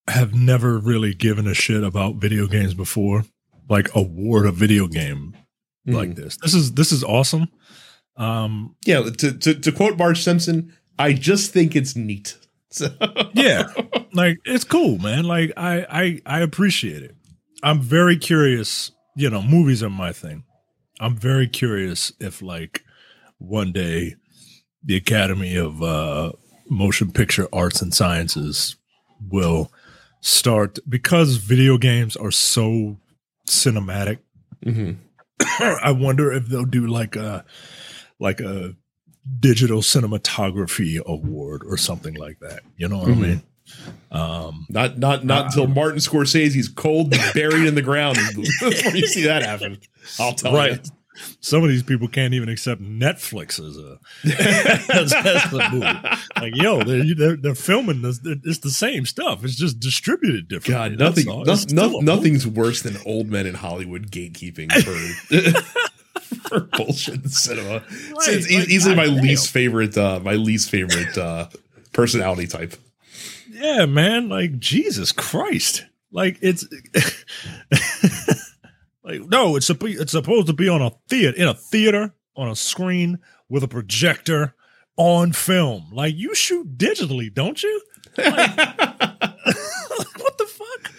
[0.08, 3.24] have never really given a shit about video games before,
[3.68, 5.34] like award a video game
[5.86, 5.96] mm-hmm.
[5.96, 6.36] like this.
[6.38, 7.48] This is this is awesome.
[8.16, 12.36] Um, yeah, to, to to quote Marge Simpson, I just think it's neat.
[12.74, 12.88] So.
[13.34, 13.68] yeah,
[14.14, 15.22] like it's cool, man.
[15.22, 17.14] Like I, I, I appreciate it.
[17.62, 18.90] I'm very curious.
[19.14, 20.42] You know, movies are my thing.
[20.98, 22.82] I'm very curious if like
[23.38, 24.16] one day
[24.82, 26.32] the Academy of uh,
[26.68, 28.74] Motion Picture Arts and Sciences
[29.30, 29.70] will
[30.20, 32.98] start because video games are so
[33.48, 34.18] cinematic.
[34.66, 34.94] Mm-hmm.
[35.60, 37.44] I wonder if they'll do like a
[38.18, 38.74] like a
[39.40, 42.62] digital cinematography award or something like that.
[42.76, 43.24] You know what mm-hmm.
[43.24, 43.42] I mean?
[44.10, 49.06] Um, not not not uh, until Martin Scorsese's cold buried in the ground before you
[49.06, 49.78] see that happen.
[50.20, 50.72] I'll tell right.
[50.72, 50.90] you.
[51.40, 53.98] Some of these people can't even accept Netflix as a
[54.94, 56.16] as, as the movie.
[56.40, 58.20] Like, yo, they're, they're, they're filming this.
[58.24, 59.44] It's the same stuff.
[59.44, 60.96] It's just distributed differently.
[60.96, 61.26] God, nothing,
[61.74, 67.74] no, no, nothing's worse than old men in Hollywood gatekeeping for for bullshit cinema.
[67.74, 71.48] Right, it's, it's easily my least favorite, uh, my least favorite uh,
[71.92, 72.74] personality type.
[73.50, 74.28] Yeah, man.
[74.28, 75.84] Like Jesus Christ.
[76.10, 76.64] Like it's
[79.04, 82.48] like Like, no, it's it's supposed to be on a theater in a theater on
[82.48, 84.54] a screen with a projector
[84.96, 85.90] on film.
[85.92, 87.82] Like you shoot digitally, don't you?
[88.16, 90.92] Like, what the fuck?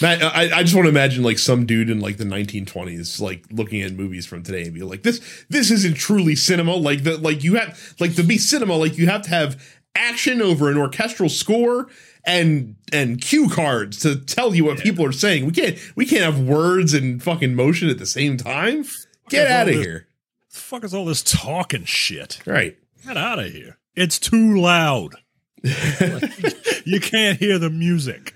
[0.00, 3.44] Matt, I, I just want to imagine like some dude in like the 1920s, like
[3.50, 7.18] looking at movies from today and be like, "This, this isn't truly cinema." Like the,
[7.18, 10.78] like you have, like to be cinema, like you have to have action over an
[10.78, 11.88] orchestral score
[12.24, 14.84] and and cue cards to tell you what yeah.
[14.84, 15.46] people are saying.
[15.46, 18.84] We can't, we can't have words and fucking motion at the same time.
[19.28, 20.06] Get out of here!
[20.52, 22.40] The fuck is all this talking shit?
[22.46, 23.78] Right, get out of here!
[23.94, 25.16] It's too loud.
[25.62, 28.34] you can't hear the music.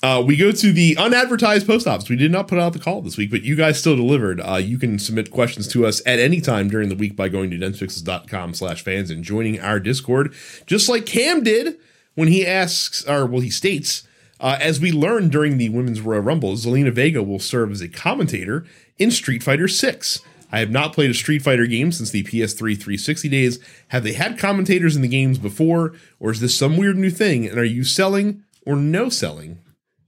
[0.00, 2.08] Uh, we go to the unadvertised post office.
[2.08, 4.40] We did not put out the call this week, but you guys still delivered.
[4.40, 7.50] Uh, you can submit questions to us at any time during the week by going
[7.50, 10.34] to densepixels.com slash fans and joining our Discord,
[10.66, 11.78] just like Cam did
[12.18, 14.02] when he asks, or well, he states,
[14.40, 17.88] uh, as we learned during the Women's Royal Rumble, Zelina Vega will serve as a
[17.88, 18.66] commentator
[18.98, 20.20] in Street Fighter 6.
[20.50, 23.60] I have not played a Street Fighter game since the PS3 360 days.
[23.88, 27.46] Have they had commentators in the games before, or is this some weird new thing?
[27.46, 29.60] And are you selling or no selling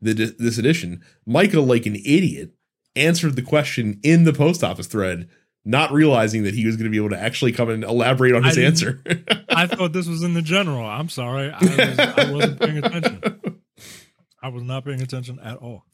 [0.03, 2.51] the, this edition, Michael, like an idiot,
[2.97, 5.29] answered the question in the post office thread,
[5.65, 8.45] not realizing that he was going to be able to actually come and elaborate on
[8.45, 9.03] his I answer.
[9.49, 10.85] I thought this was in the general.
[10.85, 11.51] I'm sorry.
[11.51, 13.61] I, was, I wasn't paying attention.
[14.43, 15.85] I was not paying attention at all.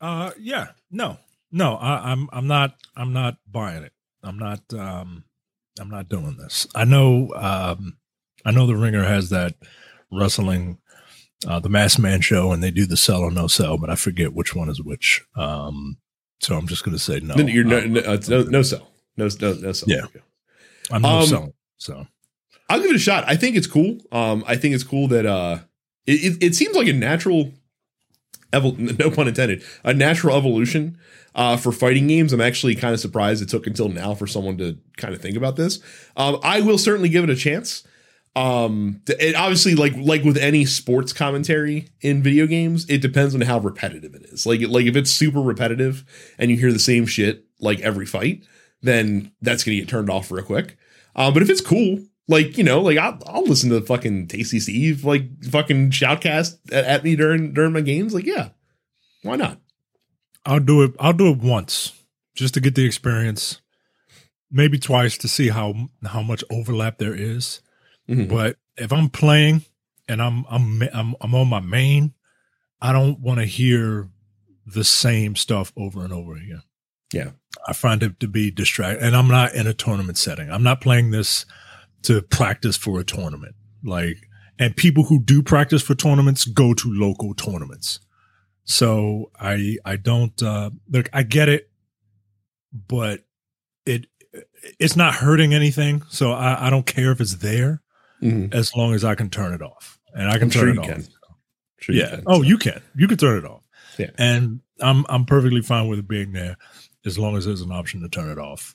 [0.00, 1.18] Uh, yeah, no,
[1.52, 3.92] no, I, I'm, I'm not, I'm not buying it.
[4.22, 5.24] I'm not, um,
[5.80, 6.66] I'm not doing this.
[6.74, 7.96] I know, um,
[8.44, 9.54] I know the ringer has that
[10.10, 10.78] wrestling
[11.46, 13.94] uh, the Masked Man Show, and they do the sell or no sell, but I
[13.94, 15.24] forget which one is which.
[15.34, 15.98] Um,
[16.40, 17.36] so I'm just going to say no.
[17.36, 19.88] You're no, no, uh, no, no sell, no, no, no sell.
[19.88, 20.06] Yeah,
[20.90, 21.52] I'm no um, selling.
[21.78, 22.06] So
[22.68, 23.24] I'll give it a shot.
[23.26, 23.98] I think it's cool.
[24.12, 25.58] Um, I think it's cool that uh,
[26.06, 27.52] it, it, it seems like a natural,
[28.52, 30.98] evol- no pun intended, a natural evolution
[31.34, 32.32] uh, for fighting games.
[32.32, 35.36] I'm actually kind of surprised it took until now for someone to kind of think
[35.36, 35.80] about this.
[36.16, 37.84] Um, I will certainly give it a chance.
[38.36, 43.40] Um, it obviously like like with any sports commentary in video games, it depends on
[43.40, 44.44] how repetitive it is.
[44.44, 46.04] Like like if it's super repetitive
[46.38, 48.44] and you hear the same shit like every fight,
[48.82, 50.76] then that's gonna get turned off real quick.
[51.16, 54.28] Um, but if it's cool, like you know, like I'll, I'll listen to the fucking
[54.28, 58.12] Tasty Steve like fucking shoutcast at, at me during during my games.
[58.12, 58.50] Like yeah,
[59.22, 59.60] why not?
[60.44, 60.92] I'll do it.
[61.00, 61.94] I'll do it once
[62.34, 63.62] just to get the experience.
[64.50, 67.62] Maybe twice to see how how much overlap there is
[68.08, 68.32] Mm-hmm.
[68.32, 69.62] But if I'm playing
[70.08, 72.14] and I'm I'm I'm, I'm on my main,
[72.80, 74.08] I don't want to hear
[74.66, 76.62] the same stuff over and over again.
[77.12, 77.30] Yeah.
[77.66, 79.06] I find it to be distracting.
[79.06, 80.50] And I'm not in a tournament setting.
[80.50, 81.46] I'm not playing this
[82.02, 83.54] to practice for a tournament.
[83.84, 84.28] Like,
[84.58, 88.00] and people who do practice for tournaments go to local tournaments.
[88.64, 91.70] So I I don't uh look I get it,
[92.72, 93.20] but
[93.84, 94.06] it
[94.80, 96.02] it's not hurting anything.
[96.08, 97.82] So I, I don't care if it's there
[98.22, 98.52] mm-hmm.
[98.52, 99.98] as long as I can turn it off.
[100.14, 100.86] And I can turn it off.
[100.86, 101.06] Can.
[101.78, 102.16] Sure yeah.
[102.16, 102.80] Can, oh, you can.
[102.94, 103.62] You can turn it off.
[103.98, 104.10] Yeah.
[104.18, 106.56] And I'm I'm perfectly fine with it being there
[107.04, 108.74] as long as there's an option to turn it off.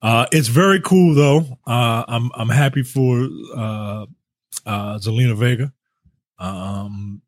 [0.00, 1.58] Uh, it's very cool though.
[1.66, 4.06] Uh, I'm I'm happy for uh,
[4.66, 5.72] uh, Zelina Vega.
[6.38, 7.22] Um,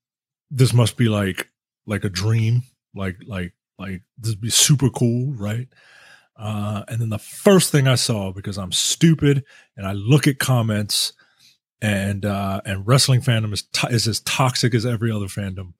[0.51, 1.49] this must be like
[1.87, 2.62] like a dream.
[2.95, 5.69] Like like like this would be super cool, right?
[6.37, 9.45] Uh, and then the first thing I saw because I'm stupid
[9.77, 11.12] and I look at comments
[11.85, 15.74] and uh, and wrestling fandom is to- is as toxic as every other fandom.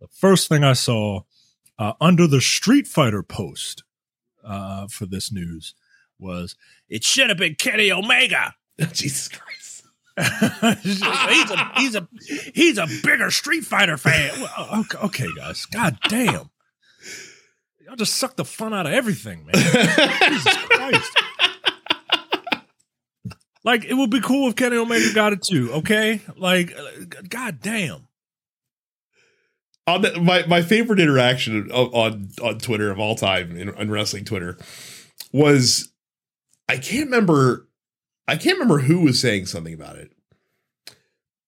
[0.00, 1.20] The first thing I saw
[1.78, 3.84] uh, under the Street Fighter post
[4.42, 5.74] uh, for this news
[6.18, 6.56] was
[6.88, 8.54] it should have been Kenny Omega.
[8.92, 9.84] Jesus Christ.
[10.82, 12.08] he's a he's a
[12.54, 14.40] he's a bigger Street Fighter fan.
[14.40, 15.66] Well, okay, okay, guys.
[15.66, 16.48] God damn.
[17.84, 19.54] Y'all just suck the fun out of everything, man.
[20.28, 21.22] Jesus Christ.
[23.62, 25.72] Like it would be cool if Kenny Omega got it too.
[25.72, 26.74] Okay, like,
[27.28, 28.08] god damn.
[29.86, 34.24] On the, my my favorite interaction on on Twitter of all time in, in wrestling
[34.24, 34.56] Twitter
[35.32, 35.92] was
[36.68, 37.68] I can't remember
[38.30, 40.12] I can't remember who was saying something about it,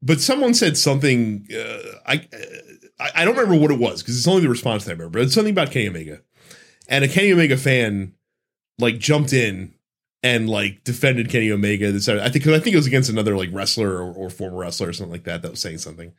[0.02, 1.46] but someone said something.
[1.54, 2.28] Uh, I,
[2.98, 5.20] I, I don't remember what it was because it's only the response that I remember.
[5.20, 6.22] But it's something about Kenny Omega,
[6.88, 8.14] and a Kenny Omega fan
[8.80, 9.74] like jumped in
[10.22, 11.90] and like defended Kenny Omega.
[11.92, 14.88] This I think I think it was against another like wrestler or, or, former wrestler
[14.88, 16.12] or something like that that was saying something,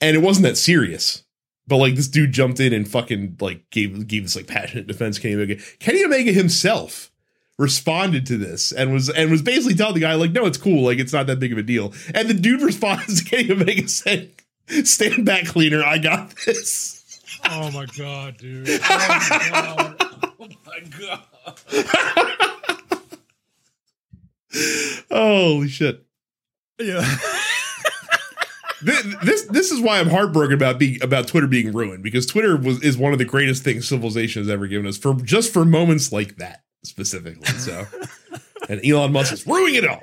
[0.00, 1.24] and it wasn't that serious.
[1.66, 5.18] But like this dude jumped in and fucking like gave gave this like passionate defense
[5.18, 5.56] Kenny Omega.
[5.78, 7.10] Kenny Omega himself
[7.58, 10.84] responded to this and was and was basically telling the guy like, no, it's cool,
[10.84, 11.92] like it's not that big of a deal.
[12.14, 14.30] And the dude responds to Kenny Omega saying,
[14.84, 16.96] "Stand back, cleaner, I got this."
[17.48, 18.68] oh my god, dude!
[18.82, 19.96] Oh my god!
[20.40, 20.80] Oh my
[21.70, 22.36] god!
[25.10, 26.04] Holy shit!
[26.78, 27.06] Yeah.
[28.82, 32.56] this, this this is why I'm heartbroken about being about Twitter being ruined because Twitter
[32.56, 35.64] was is one of the greatest things civilization has ever given us for just for
[35.64, 37.46] moments like that specifically.
[37.46, 37.86] So,
[38.68, 40.00] and Elon Musk is ruining it all.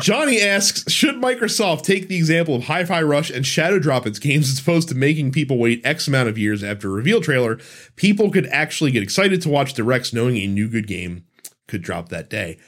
[0.00, 4.50] Johnny asks, should Microsoft take the example of Hi-Fi Rush and Shadow Drop its games
[4.50, 7.58] as opposed to making people wait X amount of years after a reveal trailer?
[7.96, 11.24] People could actually get excited to watch directs knowing a new good game
[11.68, 12.58] could drop that day.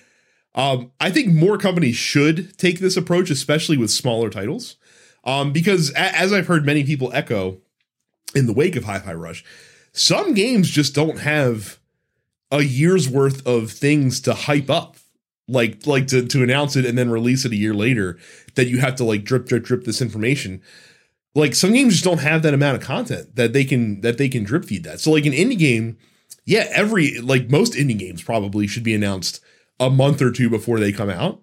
[0.54, 4.76] Um, I think more companies should take this approach, especially with smaller titles,
[5.24, 7.58] um, because a- as I've heard many people echo
[8.34, 9.44] in the wake of Hi-Fi Rush,
[9.92, 11.78] some games just don't have
[12.50, 14.96] a year's worth of things to hype up,
[15.48, 18.18] like like to to announce it and then release it a year later.
[18.54, 20.62] That you have to like drip drip drip this information.
[21.34, 24.28] Like some games just don't have that amount of content that they can that they
[24.28, 25.00] can drip feed that.
[25.00, 25.96] So like an indie game,
[26.44, 29.40] yeah, every like most indie games probably should be announced
[29.80, 31.40] a month or two before they come out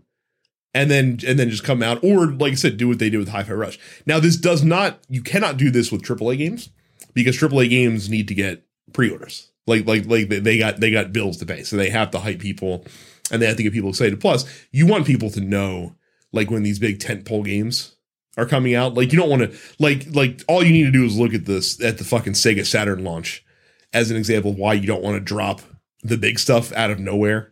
[0.74, 3.18] and then and then just come out or like i said do what they did
[3.18, 3.80] with hi-fi rush.
[4.06, 6.70] Now this does not you cannot do this with aaa games
[7.14, 9.52] because aaa games need to get pre-orders.
[9.68, 11.64] Like like like they got they got bills to pay.
[11.64, 12.86] So they have to hype people
[13.32, 14.20] and they have to get people excited.
[14.20, 15.96] Plus you want people to know
[16.32, 17.96] like when these big tent pole games
[18.38, 18.94] are coming out.
[18.94, 21.46] Like you don't want to like like all you need to do is look at
[21.46, 23.46] this at the fucking sega saturn launch
[23.94, 25.62] as an example of why you don't want to drop
[26.02, 27.51] the big stuff out of nowhere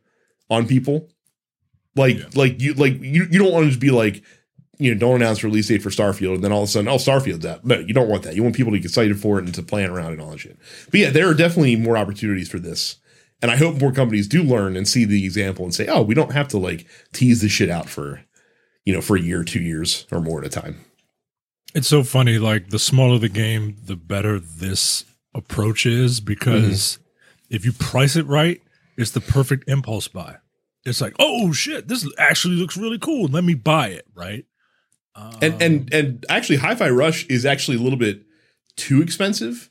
[0.49, 1.09] on people.
[1.95, 2.25] Like yeah.
[2.35, 4.23] like you like you, you don't want to just be like,
[4.77, 6.95] you know, don't announce release date for Starfield and then all of a sudden, oh,
[6.95, 7.65] Starfield's out.
[7.65, 8.35] No, you don't want that.
[8.35, 10.39] You want people to get excited for it and to plan around and all that
[10.39, 10.57] shit.
[10.91, 12.97] But yeah, there are definitely more opportunities for this.
[13.41, 16.13] And I hope more companies do learn and see the example and say, oh, we
[16.13, 18.21] don't have to like tease this shit out for,
[18.85, 20.83] you know, for a year, two years or more at a time.
[21.73, 22.37] It's so funny.
[22.37, 27.55] Like the smaller the game, the better this approach is because mm-hmm.
[27.55, 28.61] if you price it right,
[28.99, 30.37] it's the perfect impulse buy.
[30.85, 33.27] It's like, oh shit, this actually looks really cool.
[33.27, 34.45] Let me buy it, right?
[35.15, 38.23] Um, and and and actually, Hi-Fi Rush is actually a little bit
[38.75, 39.69] too expensive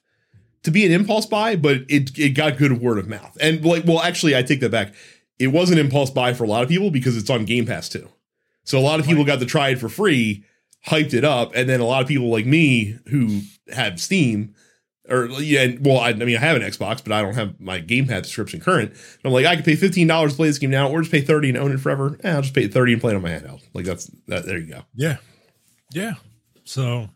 [0.63, 3.37] to be an impulse buy, but it it got good word of mouth.
[3.41, 4.95] And like, well, actually, I take that back.
[5.39, 7.89] It was an impulse buy for a lot of people because it's on Game Pass
[7.89, 8.09] too.
[8.65, 10.45] So a lot of people got to try it for free,
[10.87, 14.55] hyped it up, and then a lot of people like me who have Steam
[15.09, 17.79] or yeah, well, I, I, mean, I have an Xbox, but I don't have my
[17.79, 18.91] Game Pass subscription current.
[18.91, 21.13] And I'm like, I could pay fifteen dollars to play this game now, or just
[21.13, 22.19] pay thirty and own it forever.
[22.23, 23.63] Eh, I'll just pay thirty and play it on my handheld.
[23.75, 24.47] Like that's that.
[24.47, 24.83] There you go.
[24.95, 25.17] Yeah,
[25.93, 26.15] yeah.
[26.65, 27.09] So,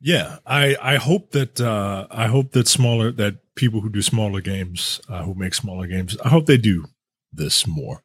[0.00, 4.40] yeah, I I hope that uh I hope that smaller that people who do smaller
[4.40, 6.86] games, uh, who make smaller games, I hope they do
[7.32, 8.02] this more.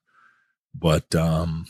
[0.76, 1.66] But um,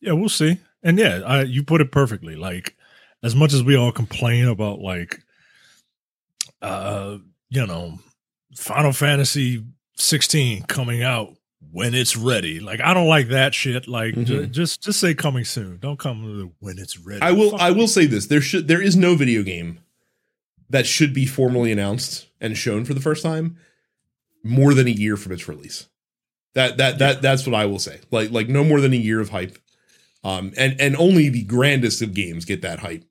[0.00, 0.58] yeah, we'll see.
[0.82, 2.36] And yeah, I, you put it perfectly.
[2.36, 2.76] Like
[3.22, 5.22] as much as we all complain about like
[6.62, 7.18] uh,
[7.50, 7.98] you know,
[8.56, 9.64] Final Fantasy
[9.96, 11.34] 16 coming out
[11.72, 12.60] when it's ready.
[12.60, 13.88] Like I don't like that shit.
[13.88, 14.24] Like mm-hmm.
[14.24, 15.78] j- just just say coming soon.
[15.78, 17.22] Don't come when it's ready.
[17.22, 18.26] I will Fuck I will say this.
[18.26, 19.80] There should there is no video game
[20.70, 23.56] that should be formally announced and shown for the first time
[24.44, 25.88] more than a year from its release.
[26.54, 28.00] That that that that's what I will say.
[28.10, 29.58] Like like no more than a year of hype.
[30.24, 33.04] Um and and only the grandest of games get that hype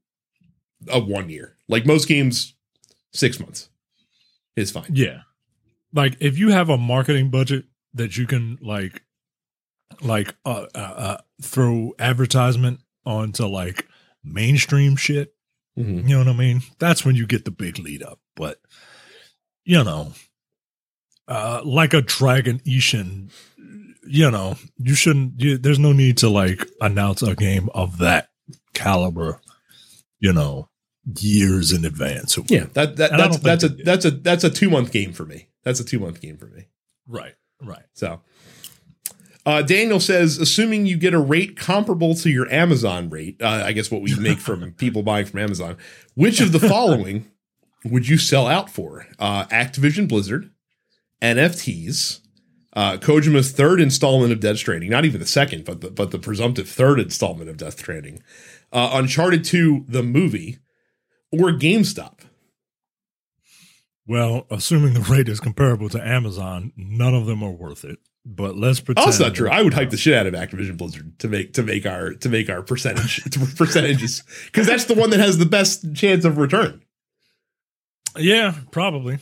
[0.87, 1.57] of one year.
[1.67, 2.53] Like most games
[3.17, 3.69] six months
[4.55, 4.85] is fine.
[4.89, 5.21] Yeah.
[5.93, 9.01] Like if you have a marketing budget that you can like
[10.01, 13.87] like uh, uh, uh throw advertisement onto like
[14.23, 15.33] mainstream shit,
[15.77, 16.07] mm-hmm.
[16.07, 16.61] you know what I mean?
[16.79, 18.19] That's when you get the big lead up.
[18.35, 18.59] But
[19.63, 20.13] you know,
[21.27, 23.31] uh like a Dragon Ishin,
[24.05, 28.29] you know, you shouldn't you, there's no need to like announce a game of that
[28.73, 29.41] caliber,
[30.19, 30.69] you know,
[31.15, 32.37] years in advance.
[32.47, 35.49] Yeah, that, that that's that's a that's a that's a two month game for me.
[35.63, 36.67] That's a two month game for me.
[37.07, 37.85] Right, right.
[37.93, 38.21] So,
[39.45, 43.71] uh, Daniel says, assuming you get a rate comparable to your Amazon rate, uh, I
[43.71, 45.77] guess what we make from people buying from Amazon,
[46.15, 47.31] which of the following
[47.85, 49.07] would you sell out for?
[49.19, 50.51] Uh, Activision Blizzard,
[51.21, 52.19] NFTs,
[52.73, 56.19] uh, Kojima's third installment of Death Stranding, not even the second, but the, but the
[56.19, 58.21] presumptive third installment of Death Stranding,
[58.71, 60.59] uh, Uncharted 2, the movie,
[61.31, 62.19] or GameStop?
[64.07, 67.99] Well, assuming the rate is comparable to Amazon, none of them are worth it.
[68.25, 69.03] But let's pretend.
[69.03, 69.49] Oh, that's not true.
[69.49, 72.27] I would hype the shit out of Activision Blizzard to make to make our to
[72.27, 73.23] make our percentage
[73.55, 76.83] percentages because that's the one that has the best chance of return.
[78.17, 79.19] Yeah, probably.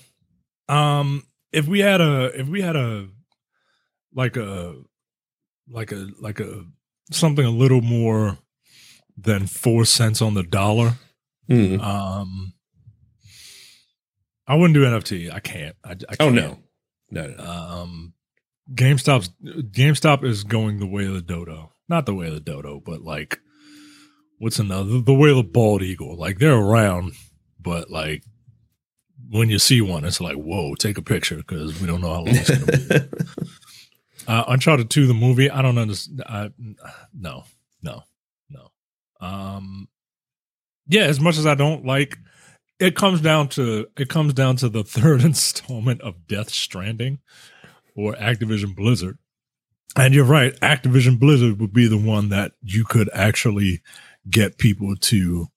[0.67, 3.07] Um, if we had a if we had a
[4.11, 4.75] like a
[5.69, 6.65] like a like a
[7.11, 8.39] something a little more
[9.15, 10.95] than four cents on the dollar
[11.49, 11.81] Mm.
[11.81, 12.53] Um,
[14.47, 15.31] I wouldn't do NFT.
[15.31, 15.75] I can't.
[15.83, 16.21] I, I can't.
[16.21, 16.59] Oh no,
[17.09, 17.43] no, no.
[17.43, 18.13] Um,
[18.73, 21.73] GameStop's GameStop is going the way of the dodo.
[21.87, 23.39] Not the way of the dodo, but like
[24.39, 26.17] what's another the way of the bald eagle.
[26.17, 27.13] Like they're around,
[27.59, 28.23] but like
[29.29, 32.21] when you see one, it's like whoa, take a picture because we don't know how
[32.21, 33.45] long it's gonna be.
[34.27, 35.49] uh, Uncharted Two, the movie.
[35.49, 36.23] I don't understand.
[36.27, 36.49] I,
[37.13, 37.43] no,
[37.81, 38.03] no,
[38.49, 38.71] no.
[39.19, 39.87] Um,
[40.87, 42.17] yeah, as much as I don't like,
[42.79, 47.19] it comes down to it comes down to the third installment of Death Stranding
[47.95, 49.17] or Activision Blizzard.
[49.97, 53.81] And you're right, Activision Blizzard would be the one that you could actually
[54.29, 55.47] get people to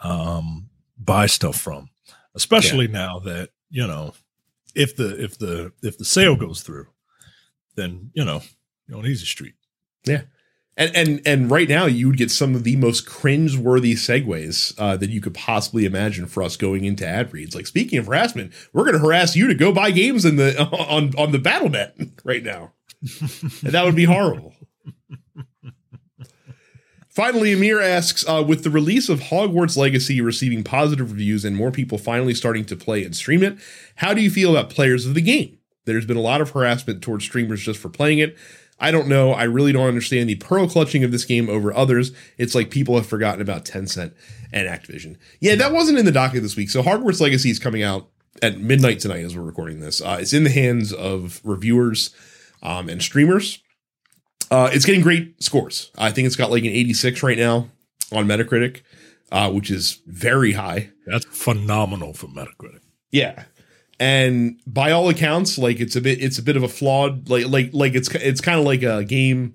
[0.00, 1.88] um, buy stuff from,
[2.34, 2.92] especially yeah.
[2.92, 4.14] now that you know
[4.74, 6.86] if the if the if the sale goes through,
[7.74, 8.40] then you know
[8.86, 9.54] you're on easy street.
[10.04, 10.22] Yeah.
[10.74, 14.96] And, and and right now you would get some of the most cringe-worthy segues uh,
[14.96, 17.54] that you could possibly imagine for us going into ad reads.
[17.54, 20.58] Like speaking of harassment, we're going to harass you to go buy games in the
[20.72, 24.54] on on the BattleNet right now, and that would be horrible.
[27.12, 31.70] Finally, Amir asks, uh, with the release of Hogwarts Legacy receiving positive reviews and more
[31.70, 33.58] people finally starting to play and stream it,
[33.96, 35.58] how do you feel about players of the game?
[35.84, 38.34] There's been a lot of harassment towards streamers just for playing it.
[38.82, 39.32] I don't know.
[39.32, 42.10] I really don't understand the pearl clutching of this game over others.
[42.36, 44.12] It's like people have forgotten about Tencent
[44.52, 45.16] and Activision.
[45.38, 46.68] Yeah, that wasn't in the docket this week.
[46.68, 48.08] So Hogwarts Legacy is coming out
[48.42, 50.00] at midnight tonight as we're recording this.
[50.00, 52.10] Uh, it's in the hands of reviewers
[52.60, 53.62] um, and streamers.
[54.50, 55.92] Uh, it's getting great scores.
[55.96, 57.70] I think it's got like an 86 right now
[58.10, 58.82] on Metacritic,
[59.30, 60.90] uh, which is very high.
[61.06, 62.80] That's phenomenal for Metacritic.
[63.12, 63.44] Yeah,
[64.02, 67.46] and by all accounts, like it's a bit, it's a bit of a flawed, like
[67.46, 69.54] like like it's it's kind of like a game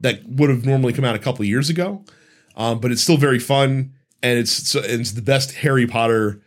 [0.00, 2.04] that would have normally come out a couple years ago,
[2.56, 3.92] um, but it's still very fun,
[4.24, 6.42] and it's it's the best Harry Potter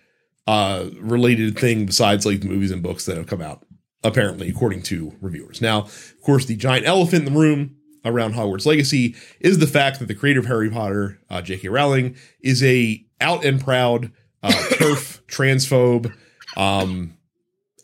[0.48, 3.66] uh, related thing besides like the movies and books that have come out
[4.04, 5.62] apparently, according to reviewers.
[5.62, 10.00] Now, of course, the giant elephant in the room around Hogwarts Legacy is the fact
[10.00, 11.70] that the creator of Harry Potter, uh, J.K.
[11.70, 14.12] Rowling, is a out and proud
[14.42, 16.14] uh, TERF transphobe,
[16.56, 17.18] um,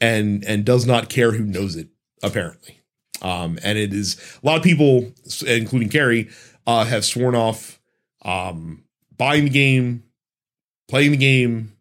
[0.01, 1.88] and and does not care who knows it.
[2.22, 2.82] Apparently,
[3.22, 5.11] um, and it is a lot of people,
[5.47, 6.30] including Carrie,
[6.67, 7.80] uh, have sworn off
[8.24, 8.84] um,
[9.17, 10.03] buying the game,
[10.88, 11.74] playing the game,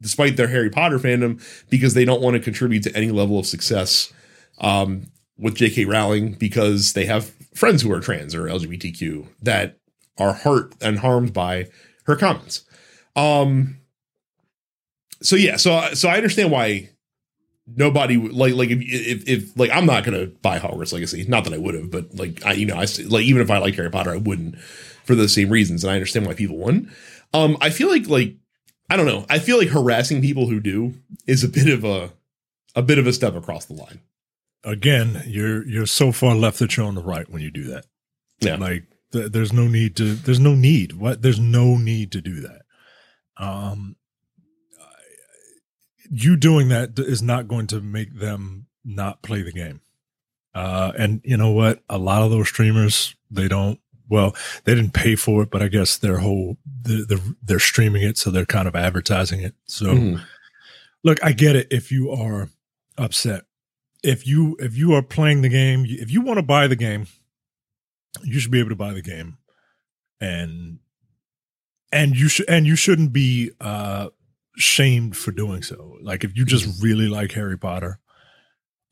[0.00, 3.46] despite their Harry Potter fandom, because they don't want to contribute to any level of
[3.46, 4.12] success
[4.60, 5.06] um,
[5.38, 5.84] with J.K.
[5.84, 9.78] Rowling because they have friends who are trans or LGBTQ that
[10.18, 11.68] are hurt and harmed by
[12.04, 12.62] her comments.
[13.16, 13.78] Um,
[15.22, 16.90] so yeah, so so I understand why
[17.66, 21.24] nobody like like if if, if like I'm not gonna buy Hogwarts Legacy.
[21.28, 23.58] Not that I would have, but like I you know I like even if I
[23.58, 24.58] like Harry Potter, I wouldn't
[25.04, 26.88] for the same reasons, and I understand why people wouldn't.
[27.32, 28.34] Um, I feel like like
[28.90, 29.26] I don't know.
[29.28, 30.94] I feel like harassing people who do
[31.26, 32.12] is a bit of a
[32.74, 34.00] a bit of a step across the line.
[34.64, 37.86] Again, you're you're so far left that you're on the right when you do that.
[38.40, 40.14] Yeah, like th- there's no need to.
[40.14, 40.94] There's no need.
[40.94, 41.22] What?
[41.22, 42.62] There's no need to do that.
[43.36, 43.96] Um,
[46.10, 49.80] you doing that is not going to make them not play the game.
[50.54, 51.82] Uh, and you know what?
[51.88, 55.68] A lot of those streamers they don't well, they didn't pay for it, but I
[55.68, 59.54] guess their whole they're, they're streaming it, so they're kind of advertising it.
[59.64, 60.22] So, mm.
[61.02, 61.68] look, I get it.
[61.70, 62.50] If you are
[62.98, 63.44] upset,
[64.02, 67.06] if you if you are playing the game, if you want to buy the game,
[68.22, 69.38] you should be able to buy the game,
[70.20, 70.78] and
[71.90, 74.08] and you should and you shouldn't be uh
[74.56, 75.96] shamed for doing so.
[76.00, 76.84] Like if you just mm-hmm.
[76.84, 77.98] really like Harry Potter,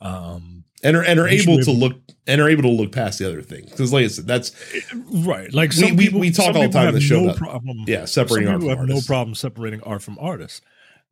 [0.00, 1.94] um, and are and are able to look
[2.26, 4.52] and are able to look past the other things because like I said that's
[4.94, 7.36] right like we, people, we, we talk all the time in the show no about,
[7.36, 9.08] problem yeah separating art from have artists.
[9.08, 10.60] no problem separating art from artists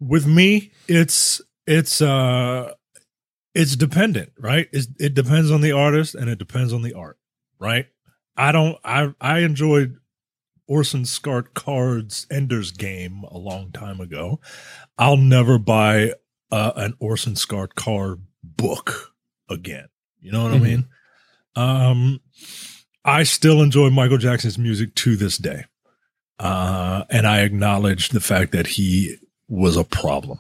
[0.01, 2.73] with me it's it's uh
[3.55, 7.19] it's dependent right it's, it depends on the artist and it depends on the art
[7.61, 7.87] right
[8.37, 10.00] i don't i i enjoyed
[10.71, 14.41] orson scott card's ender's game a long time ago
[14.97, 16.13] i'll never buy
[16.51, 19.15] uh, an orson scott card book
[19.49, 19.89] again.
[20.21, 20.65] You know what mm-hmm.
[20.65, 20.89] I mean?
[21.57, 22.21] Um,
[23.05, 25.65] I still enjoy Michael Jackson's music to this day.
[26.39, 29.17] Uh, and I acknowledge the fact that he
[29.49, 30.39] was a problem.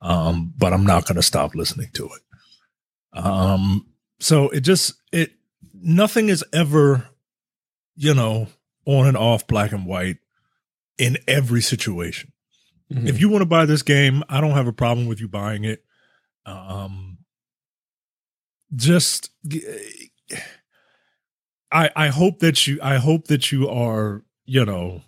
[0.00, 3.18] Um, but I'm not going to stop listening to it.
[3.18, 3.86] Um,
[4.20, 5.32] so it just, it,
[5.72, 7.08] nothing is ever,
[7.96, 8.48] you know,
[8.86, 10.18] on and off black and white
[10.98, 12.32] in every situation.
[12.92, 13.06] Mm-hmm.
[13.06, 15.64] If you want to buy this game, I don't have a problem with you buying
[15.64, 15.84] it.
[16.46, 17.18] Um,
[18.74, 19.30] just
[21.72, 25.02] I I hope that you I hope that you are, you know,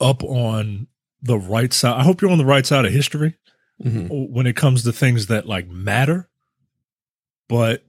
[0.00, 0.88] up on
[1.20, 1.98] the right side.
[1.98, 3.36] I hope you're on the right side of history
[3.82, 4.08] mm-hmm.
[4.08, 6.28] when it comes to things that like matter.
[7.48, 7.84] But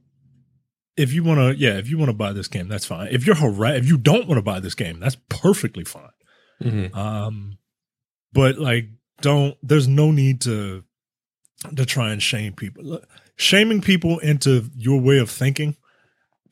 [0.95, 3.07] if you want to, yeah, if you want to buy this game, that's fine.
[3.11, 6.09] If you're harass, if you don't want to buy this game, that's perfectly fine.
[6.61, 6.97] Mm-hmm.
[6.97, 7.57] Um,
[8.31, 8.89] but like,
[9.21, 9.57] don't.
[9.63, 10.83] There's no need to
[11.75, 12.99] to try and shame people.
[13.35, 15.75] Shaming people into your way of thinking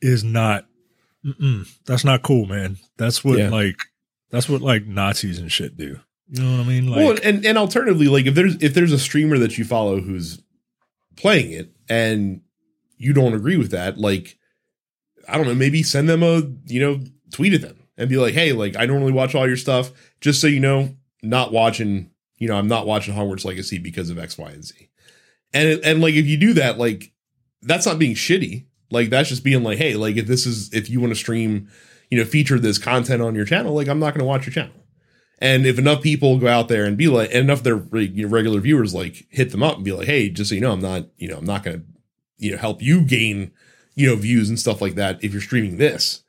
[0.00, 0.66] is not.
[1.86, 2.78] that's not cool, man.
[2.96, 3.50] That's what yeah.
[3.50, 3.76] like.
[4.30, 6.00] That's what like Nazis and shit do.
[6.28, 6.88] You know what I mean?
[6.88, 10.00] Like, well, and and alternatively, like if there's if there's a streamer that you follow
[10.00, 10.42] who's
[11.16, 12.40] playing it and
[13.02, 14.38] you don't agree with that, like
[15.28, 17.00] I don't know, maybe send them a you know
[17.32, 20.40] tweet at them and be like, hey, like I normally watch all your stuff, just
[20.40, 24.38] so you know, not watching, you know, I'm not watching Hogwarts Legacy because of X,
[24.38, 24.88] Y, and Z.
[25.52, 27.12] And and like if you do that, like
[27.62, 28.66] that's not being shitty.
[28.90, 31.68] Like that's just being like, hey, like if this is if you want to stream,
[32.10, 34.52] you know, feature this content on your channel, like I'm not going to watch your
[34.52, 34.74] channel.
[35.38, 38.94] And if enough people go out there and be like, and enough their regular viewers
[38.94, 41.26] like hit them up and be like, hey, just so you know, I'm not, you
[41.26, 41.84] know, I'm not going to,
[42.42, 43.52] you know, help you gain,
[43.94, 46.22] you know, views and stuff like that if you're streaming this,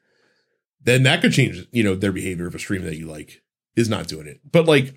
[0.81, 3.41] then that could change, you know, their behavior if a stream that you like
[3.75, 4.39] is not doing it.
[4.49, 4.95] But like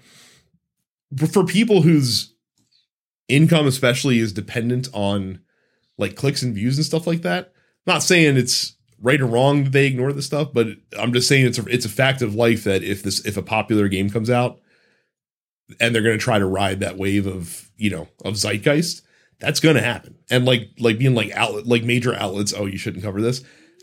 [1.31, 2.35] for people whose
[3.29, 5.41] income especially is dependent on
[5.99, 7.53] like clicks and views and stuff like that,
[7.87, 11.29] I'm not saying it's right or wrong that they ignore this stuff, but I'm just
[11.29, 14.11] saying it's a, it's a fact of life that if this if a popular game
[14.11, 14.61] comes out
[15.81, 19.03] and they're going to try to ride that wave of you know of zeitgeist,
[19.39, 20.17] that's going to happen.
[20.31, 23.43] And like like being like outlet like major outlets, oh you shouldn't cover this.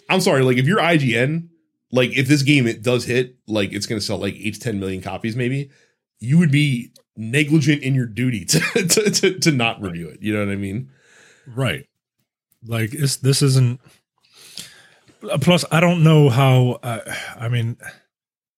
[0.10, 1.50] I'm sorry, like if you're IGN,
[1.92, 4.60] like if this game it does hit, like it's going to sell like eight to
[4.60, 5.70] ten million copies, maybe
[6.20, 10.22] you would be negligent in your duty to to, to, to not review it.
[10.22, 10.90] You know what I mean?
[11.48, 11.88] Right.
[12.66, 13.80] Like it's this isn't
[15.42, 17.00] plus i don't know how uh,
[17.40, 17.78] i mean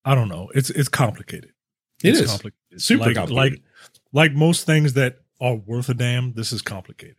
[0.03, 1.51] i don't know it's it's complicated
[2.03, 3.61] It it's is complicated super like, complicated
[4.13, 7.17] like like most things that are worth a damn this is complicated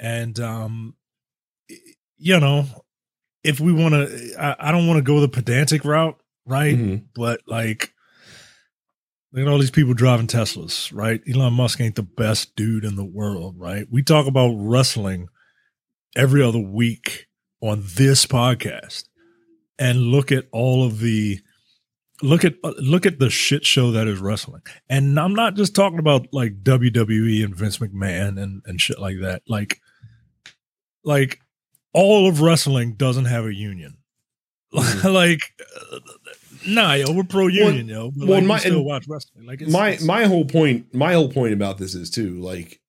[0.00, 0.94] and um
[2.16, 2.66] you know
[3.44, 7.04] if we want to I, I, don't want to go the pedantic route right mm-hmm.
[7.14, 7.92] but like
[9.36, 11.20] Look at all these people driving Teslas, right?
[11.30, 13.86] Elon Musk ain't the best dude in the world, right?
[13.90, 15.28] We talk about wrestling
[16.16, 17.26] every other week
[17.60, 19.04] on this podcast
[19.78, 21.40] and look at all of the
[22.22, 24.62] look at uh, look at the shit show that is wrestling.
[24.88, 29.20] And I'm not just talking about like WWE and Vince McMahon and and shit like
[29.20, 29.42] that.
[29.48, 29.80] Like
[31.04, 31.40] like
[31.92, 33.98] all of wrestling doesn't have a union.
[34.72, 35.08] Mm-hmm.
[35.12, 35.40] like
[35.92, 35.98] uh,
[36.66, 38.12] nah, yo, we're pro union, well, yo.
[38.16, 39.46] But well, like, my, still watch wrestling.
[39.46, 42.80] Like it's, my it's, my whole point my whole point about this is too like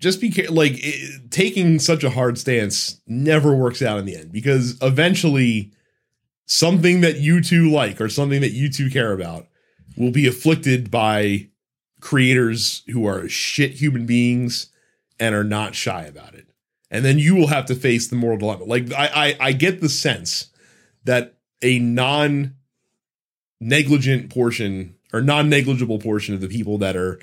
[0.00, 4.32] just be like it, taking such a hard stance never works out in the end
[4.32, 5.72] because eventually
[6.46, 9.48] something that you two like or something that you two care about
[9.96, 11.48] will be afflicted by
[12.00, 14.70] creators who are shit human beings
[15.20, 16.48] and are not shy about it
[16.90, 19.80] and then you will have to face the moral dilemma like i i, I get
[19.80, 20.48] the sense
[21.04, 22.56] that a non
[23.60, 27.20] negligent portion or non negligible portion of the people that are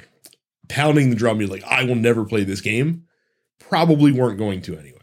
[0.68, 3.06] pounding the drum, you're like, I will never play this game,
[3.60, 4.96] probably weren't going to anyway.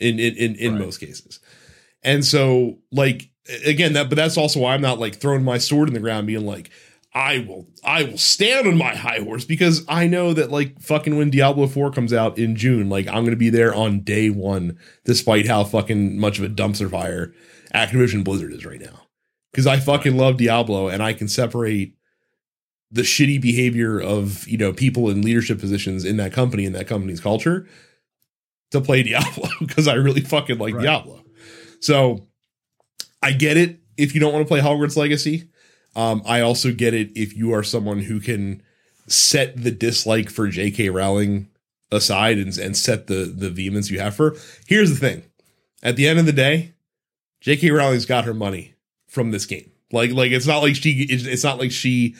[0.00, 0.84] In in in, in right.
[0.84, 1.40] most cases.
[2.08, 3.28] And so, like,
[3.66, 6.26] again, that but that's also why I'm not like throwing my sword in the ground,
[6.26, 6.70] being like,
[7.12, 11.18] I will I will stand on my high horse because I know that like fucking
[11.18, 14.78] when Diablo 4 comes out in June, like I'm gonna be there on day one,
[15.04, 17.34] despite how fucking much of a dumpster fire
[17.74, 19.02] Activision Blizzard is right now.
[19.52, 21.94] Because I fucking love Diablo and I can separate
[22.90, 26.86] the shitty behavior of you know people in leadership positions in that company in that
[26.86, 27.68] company's culture
[28.70, 30.84] to play Diablo because I really fucking like right.
[30.84, 31.22] Diablo.
[31.80, 32.26] So
[33.22, 35.48] I get it if you don't want to play Hogwarts Legacy.
[35.96, 38.62] Um, I also get it if you are someone who can
[39.06, 40.90] set the dislike for J.K.
[40.90, 41.48] Rowling
[41.90, 44.36] aside and, and set the the vehemence you have for.
[44.66, 45.24] Here's the thing:
[45.82, 46.74] at the end of the day,
[47.40, 47.70] J.K.
[47.70, 48.74] Rowling's got her money
[49.08, 49.72] from this game.
[49.90, 52.14] Like like it's not like she it's, it's not like she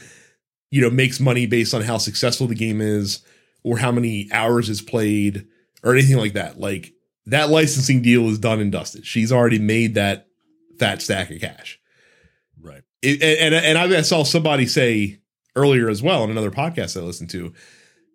[0.70, 3.20] you know, makes money based on how successful the game is
[3.62, 5.46] or how many hours is played
[5.82, 6.60] or anything like that.
[6.60, 6.92] Like
[7.28, 9.06] that licensing deal is done and dusted.
[9.06, 10.28] She's already made that
[10.78, 11.78] fat stack of cash.
[12.60, 12.82] Right.
[13.02, 15.18] It, and and I saw somebody say
[15.54, 17.52] earlier as well in another podcast I listened to,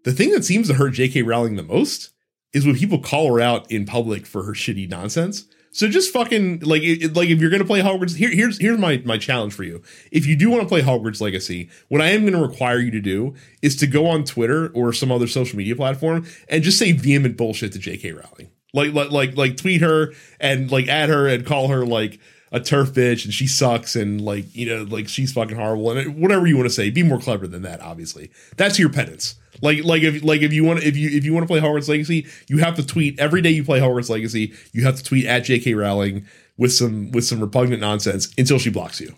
[0.04, 1.22] the thing that seems to hurt J.K.
[1.22, 2.10] Rowling the most
[2.54, 5.46] is when people call her out in public for her shitty nonsense.
[5.72, 9.02] So just fucking like it, like if you're gonna play Hogwarts, here, here's here's my
[9.06, 9.82] my challenge for you.
[10.12, 12.92] If you do want to play Hogwarts Legacy, what I am going to require you
[12.92, 13.34] to do
[13.64, 17.38] is to go on Twitter or some other social media platform and just say vehement
[17.38, 18.12] bullshit to J.K.
[18.12, 18.50] Rowling.
[18.74, 22.20] Like like like like tweet her and like add her and call her like
[22.52, 26.20] a TERF bitch and she sucks and like you know like she's fucking horrible and
[26.20, 26.90] whatever you want to say.
[26.90, 28.32] Be more clever than that obviously.
[28.58, 29.36] That's your penance.
[29.62, 31.88] Like like if like if you want if you if you want to play Hogwarts
[31.88, 35.26] Legacy you have to tweet every day you play Hogwarts Legacy you have to tweet
[35.28, 35.76] at J.K.
[35.76, 36.26] Rowling
[36.58, 39.16] with some with some repugnant nonsense until she blocks you.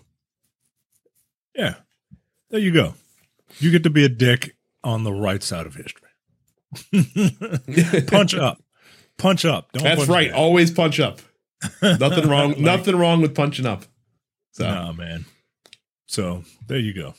[1.54, 1.76] Yeah.
[2.50, 2.94] There you go.
[3.58, 4.54] You get to be a dick
[4.84, 6.02] on the right side of history.
[8.06, 8.60] Punch up
[9.18, 10.38] punch up Don't that's right down.
[10.38, 11.20] always punch up
[11.82, 12.50] nothing wrong.
[12.50, 13.84] like, nothing wrong with punching up.
[14.52, 15.24] So, nah, man.
[16.06, 17.14] So there you go.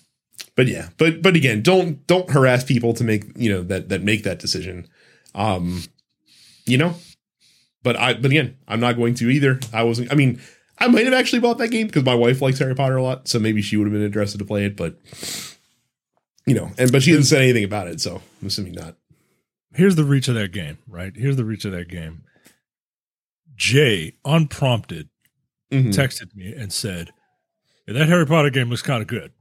[0.55, 4.03] But yeah, but but again, don't don't harass people to make you know that that
[4.03, 4.87] make that decision.
[5.35, 5.83] Um,
[6.65, 6.95] you know,
[7.83, 9.59] but I but again, I'm not going to either.
[9.73, 10.11] I wasn't.
[10.11, 10.39] I mean,
[10.79, 13.27] I might have actually bought that game because my wife likes Harry Potter a lot,
[13.27, 14.75] so maybe she would have been interested to play it.
[14.75, 14.97] But
[16.45, 18.95] you know, and but she didn't say anything about it, so I'm assuming not.
[19.77, 21.13] Here's the reach of that game, right?
[21.15, 22.23] Here's the reach of that game.
[23.55, 25.07] Jay, unprompted,
[25.71, 25.91] mm-hmm.
[25.91, 27.11] texted me and said,
[27.85, 29.33] hey, "That Harry Potter game looks kind of good."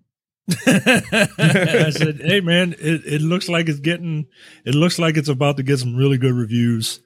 [0.66, 4.26] I said, "Hey, man, it, it looks like it's getting.
[4.66, 7.01] It looks like it's about to get some really good reviews."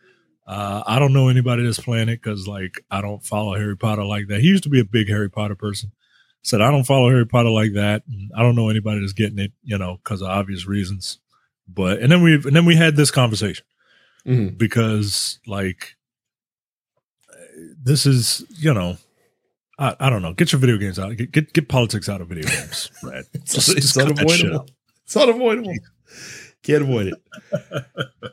[0.45, 4.05] Uh, I don't know anybody that's playing it because, like, I don't follow Harry Potter
[4.05, 4.41] like that.
[4.41, 5.93] He used to be a big Harry Potter person.
[6.43, 8.03] Said I don't follow Harry Potter like that.
[8.37, 11.20] I don't know anybody that's getting it, you know, because of obvious reasons.
[11.73, 13.64] But and then we and then we had this conversation
[14.27, 14.57] mm-hmm.
[14.57, 15.97] because, like,
[17.83, 18.97] this is you know
[19.81, 20.35] I, I, don't know.
[20.35, 21.16] Get your video games out.
[21.16, 23.25] Get get, get politics out of video games, Brad.
[23.33, 24.66] it's, just, it's unavoidable.
[25.05, 25.75] It's unavoidable.
[26.62, 27.85] Can't avoid it.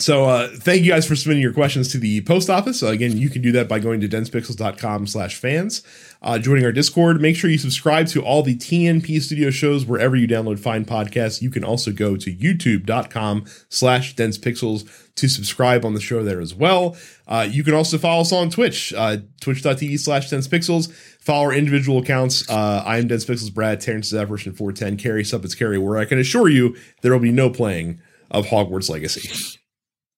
[0.00, 2.82] So uh, thank you guys for submitting your questions to the post office.
[2.82, 5.82] Uh, again, you can do that by going to densepixels.com slash fans,
[6.22, 7.20] uh, joining our Discord.
[7.20, 11.42] Make sure you subscribe to all the TNP studio shows wherever you download fine podcasts.
[11.42, 16.54] You can also go to youtube.com slash densepixels to subscribe on the show there as
[16.54, 16.96] well.
[17.28, 20.90] Uh, you can also follow us on Twitch, uh, twitch.tv slash densepixels.
[21.20, 22.48] Follow our individual accounts.
[22.48, 26.48] Uh, I am densepixels, Brad, Terrence Everson 410, Carrie Suppets Carrie, where I can assure
[26.48, 29.59] you there will be no playing of Hogwarts Legacy.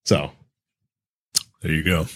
[0.05, 0.33] So
[1.61, 2.07] there you go.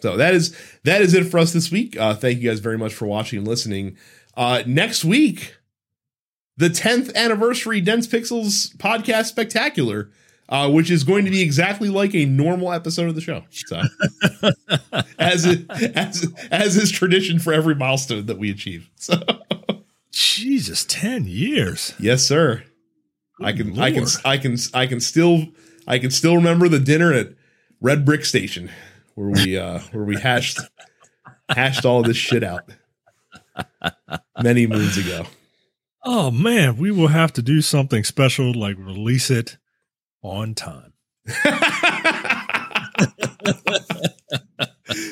[0.00, 1.96] So that is that is it for us this week.
[1.98, 3.96] Uh, thank you guys very much for watching and listening.
[4.36, 5.56] Uh, next week,
[6.56, 10.10] the 10th anniversary Dense Pixels podcast spectacular,
[10.48, 13.44] uh, which is going to be exactly like a normal episode of the show.
[13.50, 13.82] So,
[15.18, 18.88] as it, as as is tradition for every milestone that we achieve.
[18.96, 19.16] So,
[20.12, 21.94] Jesus, 10 years.
[21.98, 22.62] Yes, sir.
[23.38, 23.78] Good I can Lord.
[23.80, 25.46] I can I can I can still
[25.88, 27.28] I can still remember the dinner at
[27.80, 28.70] Red Brick Station
[29.14, 30.60] where we uh where we hashed
[31.48, 32.70] hashed all this shit out
[34.42, 35.24] many moons ago.
[36.04, 39.56] Oh man, we will have to do something special like release it
[40.22, 40.92] on time.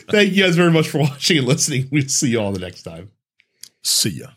[0.08, 1.88] Thank you guys very much for watching and listening.
[1.90, 3.12] We'll see you all the next time.
[3.82, 4.28] See ya.